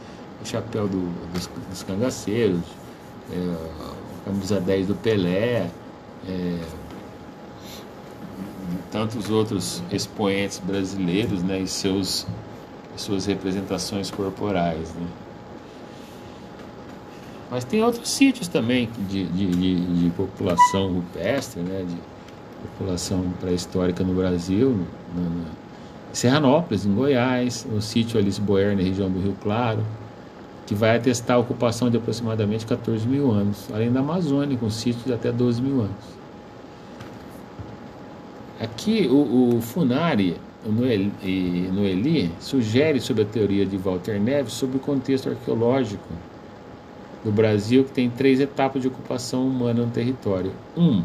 o 0.42 0.46
chapéu 0.46 0.88
do, 0.88 1.02
dos, 1.34 1.50
dos 1.68 1.82
cangaceiros, 1.82 2.62
é, 3.30 3.36
a 3.36 4.24
camisa 4.24 4.58
10 4.58 4.86
do 4.86 4.94
Pelé, 4.94 5.68
é, 6.26 6.60
tantos 8.90 9.28
outros 9.28 9.82
expoentes 9.92 10.58
brasileiros 10.60 11.42
né, 11.42 11.60
e 11.60 11.68
seus, 11.68 12.26
suas 12.96 13.26
representações 13.26 14.10
corporais. 14.10 14.94
Né. 14.94 15.06
Mas 17.50 17.64
tem 17.64 17.84
outros 17.84 18.08
sítios 18.08 18.48
também 18.48 18.88
de, 19.10 19.26
de, 19.26 19.46
de, 19.48 20.04
de 20.04 20.10
população 20.12 20.94
rupestre, 20.94 21.60
né, 21.60 21.84
de 21.86 21.98
população 22.66 23.30
pré-histórica 23.42 24.02
no 24.02 24.14
Brasil, 24.14 24.70
no, 25.14 25.22
no, 25.22 25.63
Serranópolis, 26.14 26.86
em 26.86 26.94
Goiás, 26.94 27.66
no 27.68 27.82
sítio 27.82 28.20
Alice 28.20 28.40
Boer, 28.40 28.76
na 28.76 28.82
região 28.82 29.10
do 29.10 29.20
Rio 29.20 29.36
Claro, 29.42 29.80
que 30.64 30.72
vai 30.72 30.96
atestar 30.96 31.36
a 31.36 31.40
ocupação 31.40 31.90
de 31.90 31.96
aproximadamente 31.96 32.64
14 32.64 33.06
mil 33.06 33.32
anos, 33.32 33.68
além 33.72 33.92
da 33.92 33.98
Amazônia, 33.98 34.56
com 34.56 34.70
sítios 34.70 35.04
de 35.04 35.12
até 35.12 35.32
12 35.32 35.60
mil 35.60 35.80
anos. 35.80 36.14
Aqui 38.60 39.08
o, 39.08 39.56
o 39.56 39.60
Funari, 39.60 40.36
no 40.64 40.86
Eli, 40.86 41.68
no 41.72 41.84
Eli, 41.84 42.30
sugere 42.38 43.00
sobre 43.00 43.24
a 43.24 43.26
teoria 43.26 43.66
de 43.66 43.76
Walter 43.76 44.20
Neves 44.20 44.52
sobre 44.52 44.76
o 44.76 44.80
contexto 44.80 45.28
arqueológico 45.28 46.08
do 47.24 47.32
Brasil, 47.32 47.82
que 47.82 47.90
tem 47.90 48.08
três 48.08 48.38
etapas 48.38 48.80
de 48.80 48.86
ocupação 48.86 49.46
humana 49.46 49.84
no 49.84 49.90
território. 49.90 50.52
Um, 50.76 51.02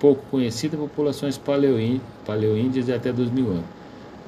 pouco 0.00 0.24
conhecida, 0.28 0.76
populações 0.76 1.38
paleoíndias 1.38 2.86
de 2.86 2.92
até 2.92 3.12
2 3.12 3.30
mil 3.30 3.46
anos. 3.50 3.77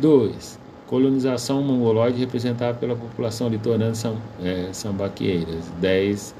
Dois, 0.00 0.58
colonização 0.86 1.62
mongoloide 1.62 2.18
representada 2.18 2.78
pela 2.78 2.96
população 2.96 3.50
litorânea 3.50 3.94
sam, 3.94 4.16
é, 4.42 4.70
sambaqueiras, 4.72 5.70
10, 5.78 6.34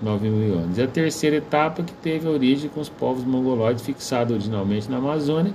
9 0.00 0.28
mil 0.28 0.54
anos. 0.54 0.78
E 0.78 0.82
a 0.82 0.86
terceira 0.86 1.36
etapa 1.36 1.82
que 1.82 1.92
teve 1.94 2.28
origem 2.28 2.70
com 2.70 2.80
os 2.80 2.88
povos 2.88 3.24
mongoloides 3.24 3.84
fixados 3.84 4.32
originalmente 4.32 4.88
na 4.88 4.98
Amazônia, 4.98 5.52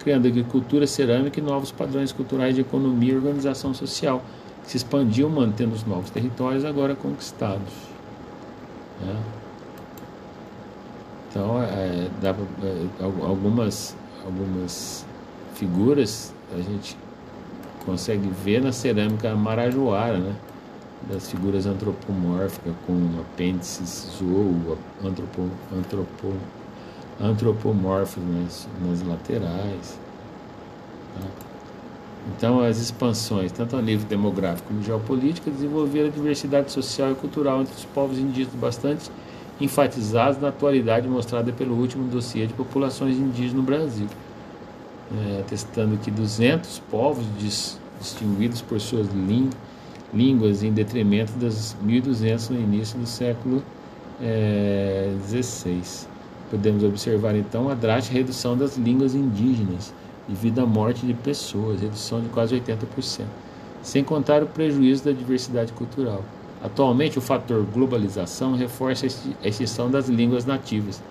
criando 0.00 0.28
agricultura 0.28 0.86
cerâmica 0.86 1.40
e 1.40 1.42
novos 1.42 1.72
padrões 1.72 2.12
culturais 2.12 2.54
de 2.54 2.60
economia 2.60 3.14
e 3.14 3.16
organização 3.16 3.72
social, 3.72 4.22
que 4.62 4.70
se 4.70 4.76
expandiam 4.76 5.30
mantendo 5.30 5.74
os 5.74 5.84
novos 5.84 6.10
territórios 6.10 6.62
agora 6.62 6.94
conquistados. 6.94 7.72
Né? 9.00 9.16
Então, 11.30 11.62
é, 11.62 12.08
dá, 12.20 12.34
é, 12.62 12.86
algumas, 13.00 13.96
algumas 14.26 15.06
figuras 15.54 16.34
a 16.52 16.60
gente 16.60 16.96
consegue 17.84 18.28
ver 18.44 18.62
na 18.62 18.72
cerâmica 18.72 19.34
marajoara, 19.34 20.18
né? 20.18 20.34
das 21.08 21.30
figuras 21.30 21.64
antropomórficas 21.66 22.74
com 22.86 23.20
apêndices 23.20 24.18
zoou, 24.18 24.76
antropo, 25.04 25.48
antropo, 25.72 26.34
antropomórficos 27.20 28.28
nas, 28.28 28.68
nas 28.84 29.02
laterais. 29.02 29.98
Tá? 31.14 31.26
Então, 32.36 32.60
as 32.60 32.78
expansões, 32.78 33.50
tanto 33.52 33.76
a 33.76 33.80
nível 33.80 34.06
demográfico 34.06 34.68
como 34.68 34.82
geopolítico, 34.82 35.50
desenvolveram 35.50 36.08
a 36.08 36.10
diversidade 36.10 36.70
social 36.70 37.12
e 37.12 37.14
cultural 37.14 37.62
entre 37.62 37.74
os 37.74 37.84
povos 37.86 38.18
indígenas 38.18 38.54
bastante 38.54 39.10
enfatizados 39.60 40.40
na 40.40 40.48
atualidade 40.48 41.08
mostrada 41.08 41.52
pelo 41.52 41.74
último 41.74 42.06
dossiê 42.08 42.46
de 42.46 42.52
populações 42.52 43.16
indígenas 43.16 43.54
no 43.54 43.62
Brasil, 43.62 44.06
é, 45.16 45.40
atestando 45.40 45.96
que 45.96 46.10
200 46.10 46.80
povos 46.90 47.24
dis, 47.38 47.78
distinguidos 48.00 48.60
por 48.60 48.80
suas 48.80 49.08
línguas 49.08 49.68
línguas 50.12 50.62
em 50.62 50.72
detrimento 50.72 51.32
das 51.32 51.76
1200 51.82 52.50
no 52.50 52.60
início 52.60 52.98
do 52.98 53.06
século 53.06 53.62
XVI. 55.26 56.04
É, 56.04 56.18
Podemos 56.50 56.82
observar 56.82 57.36
então 57.36 57.68
a 57.68 57.74
drástica 57.74 58.16
redução 58.16 58.56
das 58.56 58.78
línguas 58.78 59.14
indígenas 59.14 59.92
devido 60.26 60.60
à 60.60 60.66
morte 60.66 61.04
de 61.04 61.12
pessoas, 61.12 61.82
redução 61.82 62.22
de 62.22 62.28
quase 62.30 62.58
80%, 62.58 63.24
sem 63.82 64.02
contar 64.02 64.42
o 64.42 64.46
prejuízo 64.46 65.04
da 65.04 65.12
diversidade 65.12 65.74
cultural. 65.74 66.24
Atualmente, 66.62 67.18
o 67.18 67.20
fator 67.20 67.66
globalização 67.66 68.56
reforça 68.56 69.06
a 69.44 69.48
extinção 69.48 69.90
das 69.90 70.08
línguas 70.08 70.46
nativas, 70.46 71.02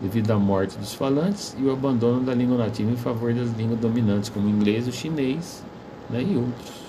devido 0.00 0.30
à 0.30 0.38
morte 0.38 0.76
dos 0.78 0.94
falantes 0.94 1.56
e 1.58 1.64
o 1.64 1.72
abandono 1.72 2.20
da 2.20 2.34
língua 2.34 2.58
nativa 2.58 2.90
em 2.90 2.96
favor 2.96 3.32
das 3.32 3.50
línguas 3.50 3.78
dominantes, 3.78 4.28
como 4.28 4.46
o 4.46 4.50
inglês, 4.50 4.86
o 4.88 4.92
chinês 4.92 5.64
né, 6.10 6.22
e 6.22 6.36
outros. 6.36 6.84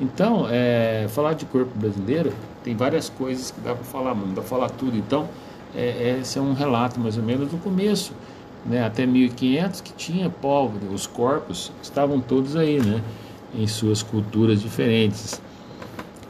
Então, 0.00 0.46
é, 0.48 1.06
falar 1.08 1.32
de 1.32 1.44
corpo 1.46 1.76
brasileiro 1.76 2.32
tem 2.62 2.76
várias 2.76 3.08
coisas 3.08 3.50
que 3.50 3.60
dá 3.60 3.74
para 3.74 3.84
falar, 3.84 4.14
não 4.14 4.28
dá 4.28 4.34
para 4.34 4.44
falar 4.44 4.70
tudo. 4.70 4.96
Então, 4.96 5.28
é, 5.74 6.18
esse 6.20 6.38
é 6.38 6.42
um 6.42 6.52
relato 6.52 7.00
mais 7.00 7.16
ou 7.16 7.22
menos 7.22 7.50
do 7.50 7.56
começo, 7.58 8.12
né, 8.64 8.84
até 8.84 9.06
1500 9.06 9.80
que 9.80 9.92
tinha 9.92 10.30
povo, 10.30 10.92
os 10.92 11.06
corpos 11.06 11.72
estavam 11.82 12.20
todos 12.20 12.56
aí, 12.56 12.80
né, 12.80 13.02
em 13.54 13.66
suas 13.66 14.02
culturas 14.02 14.60
diferentes. 14.60 15.40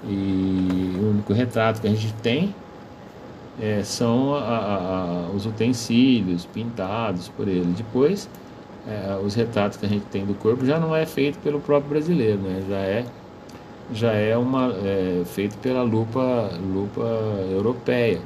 E 0.05 0.97
o 1.01 1.11
único 1.11 1.33
retrato 1.33 1.81
que 1.81 1.89
a 1.89 1.91
gente 1.91 2.13
tem 2.23 2.55
é, 3.61 3.83
são 3.83 4.35
a, 4.35 4.41
a, 4.41 5.31
os 5.35 5.47
utensílios 5.47 6.47
pintados 6.47 7.29
por 7.29 7.49
ele. 7.49 7.75
Depois, 7.77 8.29
é, 8.87 9.19
os 9.23 9.35
retratos 9.35 9.77
que 9.77 9.87
a 9.87 9.89
gente 9.89 10.07
tem 10.07 10.25
do 10.25 10.35
corpo 10.35 10.65
já 10.65 10.79
não 10.79 10.95
é 10.95 11.05
feito 11.05 11.39
pelo 11.41 11.61
próprio 11.61 11.91
brasileiro, 11.91 12.39
né? 12.39 12.63
já 12.69 12.79
é 12.79 13.05
já 13.93 14.13
é 14.13 14.37
uma 14.37 14.73
é, 14.85 15.23
feito 15.25 15.57
pela 15.59 15.83
lupa 15.83 16.51
lupa 16.75 17.03
europeia 17.51 18.21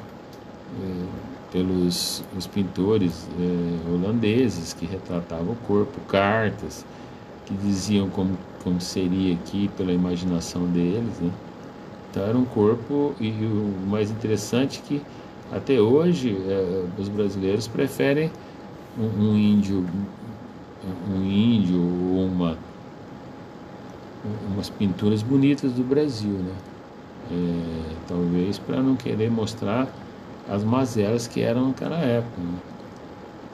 é, 0.83 1.07
pelos 1.53 2.25
os 2.37 2.47
pintores 2.47 3.29
é, 3.39 3.93
holandeses 3.93 4.73
que 4.73 4.87
retratavam 4.87 5.53
o 5.53 5.57
corpo 5.67 6.01
cartas 6.09 6.85
que 7.47 7.55
diziam 7.55 8.09
como 8.11 8.37
como 8.65 8.81
seria 8.81 9.35
aqui 9.35 9.71
pela 9.77 9.93
imaginação 9.93 10.65
deles 10.67 11.19
né? 11.21 11.31
então 12.11 12.25
era 12.25 12.37
um 12.37 12.45
corpo 12.45 13.15
e 13.21 13.31
o 13.31 13.89
mais 13.89 14.11
interessante 14.11 14.81
é 14.85 14.89
que 14.89 15.03
até 15.53 15.81
hoje 15.81 16.37
é, 16.49 16.85
os 16.99 17.09
brasileiros 17.09 17.69
preferem 17.69 18.31
um, 18.99 19.05
um 19.05 19.37
índio 19.37 19.87
um 21.09 21.23
índio 21.23 21.81
ou 21.81 22.27
uma 22.27 22.59
umas 24.53 24.71
pinturas 24.71 25.23
bonitas 25.23 25.73
do 25.73 25.83
Brasil, 25.83 26.31
né? 26.31 26.55
É, 27.31 27.95
talvez 28.07 28.59
para 28.59 28.81
não 28.81 28.95
querer 28.95 29.31
mostrar 29.31 29.89
as 30.49 30.63
mazelas 30.65 31.27
que 31.27 31.41
eram 31.41 31.69
naquela 31.69 31.97
época. 31.97 32.41
Né? 32.41 32.59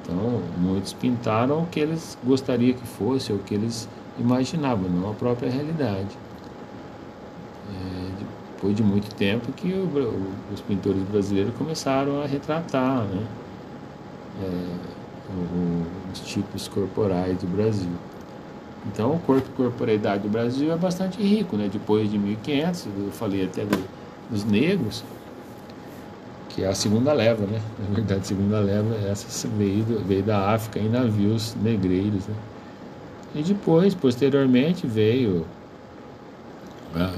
Então, 0.03 0.43
muitos 0.59 0.93
pintaram 0.93 1.63
o 1.63 1.67
que 1.67 1.81
eles 1.81 2.19
gostariam 2.25 2.77
que 2.77 2.87
fosse, 2.87 3.33
o 3.33 3.39
que 3.39 3.55
eles 3.55 3.89
imaginavam, 4.19 4.89
não 4.89 5.11
a 5.11 5.15
própria 5.15 5.51
realidade. 5.51 6.17
É, 7.71 7.98
depois 8.59 8.77
de 8.77 8.83
muito 8.83 9.15
tempo 9.15 9.53
que 9.53 9.73
o, 9.73 9.85
o, 9.85 10.53
os 10.53 10.61
pintores 10.61 11.01
brasileiros 11.05 11.55
começaram 11.57 12.21
a 12.21 12.27
retratar 12.27 13.05
né? 13.05 13.25
É, 14.43 14.99
o, 15.31 16.13
os 16.13 16.21
tipos 16.21 16.67
corporais 16.67 17.39
do 17.39 17.47
Brasil. 17.47 17.91
Então, 18.87 19.15
o 19.15 19.19
corpo 19.21 19.49
corporeidade 19.57 20.23
do 20.23 20.29
Brasil 20.29 20.73
é 20.73 20.77
bastante 20.77 21.23
rico, 21.23 21.57
né? 21.57 21.69
Depois 21.71 22.11
de 22.11 22.19
1500, 22.19 22.87
eu 22.87 23.13
falei 23.13 23.45
até 23.45 23.65
do, 23.65 23.79
dos 24.31 24.45
negros, 24.45 25.05
que 26.49 26.63
é 26.63 26.69
a 26.69 26.75
segunda 26.75 27.13
leva, 27.13 27.47
né? 27.47 27.61
Na 27.89 27.95
verdade, 27.95 28.21
a 28.21 28.25
segunda 28.25 28.61
leva 28.61 28.95
essa 29.09 29.47
veio, 29.49 29.85
veio 30.07 30.23
da 30.23 30.53
África 30.53 30.81
em 30.81 30.89
navios 30.89 31.55
negreiros, 31.57 32.27
né? 32.27 32.35
E 33.35 33.43
depois, 33.43 33.95
posteriormente, 33.95 34.87
veio 34.87 35.45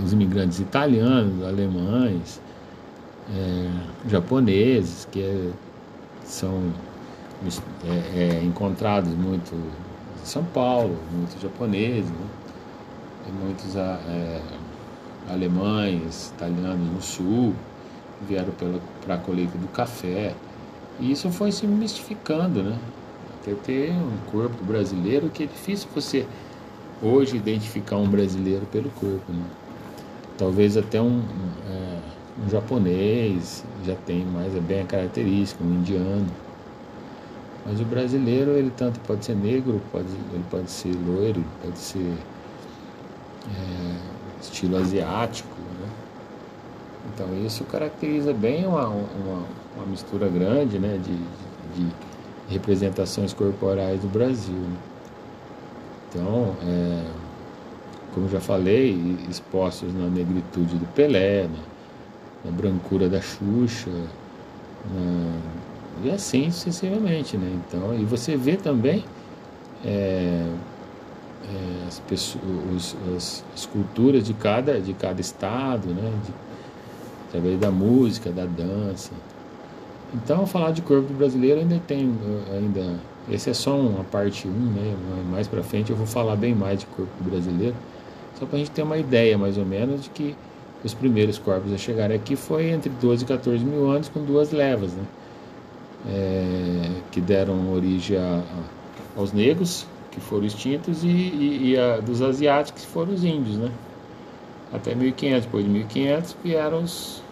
os 0.04 0.12
imigrantes 0.12 0.58
italianos, 0.58 1.44
alemães, 1.44 2.40
é, 3.32 3.70
japoneses, 4.08 5.06
que 5.10 5.22
é, 5.22 5.50
são 6.24 6.72
é, 7.84 8.18
é, 8.20 8.44
encontrados 8.44 9.12
muito 9.14 9.54
são 10.24 10.44
Paulo, 10.44 10.96
muitos 11.12 11.40
japoneses, 11.40 12.10
né? 12.10 12.26
Muitos 13.42 13.76
é, 13.76 14.42
alemães, 15.28 16.32
italianos 16.36 16.92
no 16.92 17.02
sul, 17.02 17.54
vieram 18.26 18.52
para 19.04 19.14
a 19.14 19.18
colheita 19.18 19.56
do 19.56 19.68
café. 19.68 20.34
E 20.98 21.12
isso 21.12 21.30
foi 21.30 21.52
se 21.52 21.66
mistificando, 21.66 22.62
né? 22.62 22.78
Até 23.40 23.54
ter 23.54 23.92
um 23.92 24.30
corpo 24.30 24.62
brasileiro 24.64 25.30
que 25.30 25.44
é 25.44 25.46
difícil 25.46 25.88
você 25.94 26.26
hoje 27.02 27.36
identificar 27.36 27.96
um 27.96 28.08
brasileiro 28.08 28.66
pelo 28.66 28.90
corpo, 28.90 29.32
né? 29.32 29.44
Talvez 30.40 30.74
até 30.74 30.98
um, 30.98 31.18
um, 31.18 31.22
é, 31.70 31.98
um 32.46 32.48
japonês 32.48 33.62
já 33.84 33.94
tem 34.06 34.24
mais, 34.24 34.56
é 34.56 34.60
bem 34.60 34.80
a 34.80 34.86
característica, 34.86 35.62
um 35.62 35.74
indiano. 35.74 36.26
Mas 37.66 37.78
o 37.78 37.84
brasileiro, 37.84 38.52
ele 38.52 38.72
tanto 38.74 38.98
pode 39.00 39.22
ser 39.22 39.36
negro, 39.36 39.82
pode, 39.92 40.08
ele 40.32 40.44
pode 40.50 40.70
ser 40.70 40.96
loiro, 41.06 41.44
pode 41.62 41.78
ser 41.78 42.14
é, 43.48 43.96
estilo 44.40 44.78
asiático. 44.78 45.54
Né? 45.78 45.88
Então 47.12 47.26
isso 47.44 47.62
caracteriza 47.64 48.32
bem 48.32 48.64
uma, 48.64 48.86
uma, 48.88 49.44
uma 49.76 49.86
mistura 49.90 50.26
grande 50.26 50.78
né, 50.78 50.98
de, 51.04 51.16
de, 51.76 51.92
representações 52.48 53.34
corporais 53.34 54.00
do 54.00 54.08
Brasil. 54.08 54.54
Né? 54.54 54.76
Então, 56.08 56.56
é, 56.62 57.29
como 58.14 58.28
já 58.28 58.40
falei, 58.40 59.18
expostos 59.28 59.92
na 59.94 60.08
negritude 60.08 60.76
do 60.76 60.86
Pelé, 60.94 61.44
né? 61.44 61.58
na 62.44 62.50
brancura 62.50 63.08
da 63.08 63.20
Xuxa, 63.20 63.90
na, 63.90 65.34
e 66.02 66.10
assim 66.10 66.50
sucessivamente, 66.50 67.36
né? 67.36 67.60
Então, 67.66 67.94
e 67.94 68.04
você 68.04 68.36
vê 68.36 68.56
também 68.56 69.04
é, 69.84 70.46
é, 71.44 71.86
as, 71.86 71.98
pessoas, 72.00 72.96
as, 73.16 73.44
as, 73.54 73.66
culturas 73.66 74.24
de 74.24 74.32
cada, 74.32 74.80
de 74.80 74.94
cada 74.94 75.20
estado, 75.20 75.88
né? 75.88 76.12
De, 76.24 76.32
através 77.28 77.60
da 77.60 77.70
música, 77.70 78.30
da 78.30 78.46
dança. 78.46 79.12
Então, 80.14 80.46
falar 80.46 80.72
de 80.72 80.82
corpo 80.82 81.12
brasileiro 81.12 81.60
ainda 81.60 81.78
tem, 81.86 82.12
ainda, 82.52 82.98
esse 83.30 83.50
é 83.50 83.54
só 83.54 83.78
uma 83.78 84.02
parte 84.04 84.48
1, 84.48 84.50
né? 84.50 84.96
Mais 85.30 85.46
para 85.46 85.62
frente 85.62 85.90
eu 85.90 85.96
vou 85.96 86.06
falar 86.06 86.34
bem 86.34 86.54
mais 86.54 86.80
de 86.80 86.86
corpo 86.86 87.12
brasileiro, 87.22 87.76
só 88.40 88.46
para 88.46 88.56
a 88.56 88.58
gente 88.58 88.70
ter 88.72 88.82
uma 88.82 88.98
ideia 88.98 89.38
mais 89.38 89.56
ou 89.56 89.64
menos 89.64 90.02
de 90.02 90.10
que 90.10 90.34
os 90.82 90.94
primeiros 90.94 91.38
corpos 91.38 91.72
a 91.72 91.78
chegar 91.78 92.10
aqui 92.10 92.34
foi 92.34 92.70
entre 92.70 92.90
12 92.90 93.22
e 93.22 93.26
14 93.26 93.64
mil 93.64 93.90
anos 93.90 94.08
com 94.08 94.24
duas 94.24 94.50
levas, 94.50 94.92
né? 94.94 95.04
é, 96.08 96.90
que 97.10 97.20
deram 97.20 97.72
origem 97.72 98.16
a, 98.16 98.42
a, 98.42 99.20
aos 99.20 99.32
negros, 99.32 99.86
que 100.10 100.20
foram 100.20 100.44
extintos, 100.44 101.04
e, 101.04 101.08
e, 101.08 101.70
e 101.70 101.78
a, 101.78 101.98
dos 101.98 102.22
asiáticos, 102.22 102.82
que 102.84 102.90
foram 102.90 103.12
os 103.12 103.24
índios, 103.24 103.56
né? 103.56 103.70
Até 104.72 104.94
1500, 104.94 105.44
depois 105.44 105.64
de 105.64 105.70
1500 105.70 106.36
vieram 106.44 106.82
os, 106.82 107.22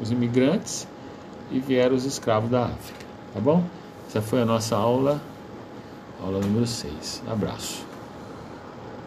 os 0.00 0.10
imigrantes 0.10 0.86
e 1.50 1.58
vieram 1.58 1.96
os 1.96 2.04
escravos 2.04 2.50
da 2.50 2.66
África, 2.66 3.04
tá 3.34 3.40
bom? 3.40 3.64
Essa 4.08 4.22
foi 4.22 4.42
a 4.42 4.44
nossa 4.44 4.76
aula, 4.76 5.20
aula 6.22 6.40
número 6.40 6.66
6. 6.66 7.22
Abraço. 7.28 7.87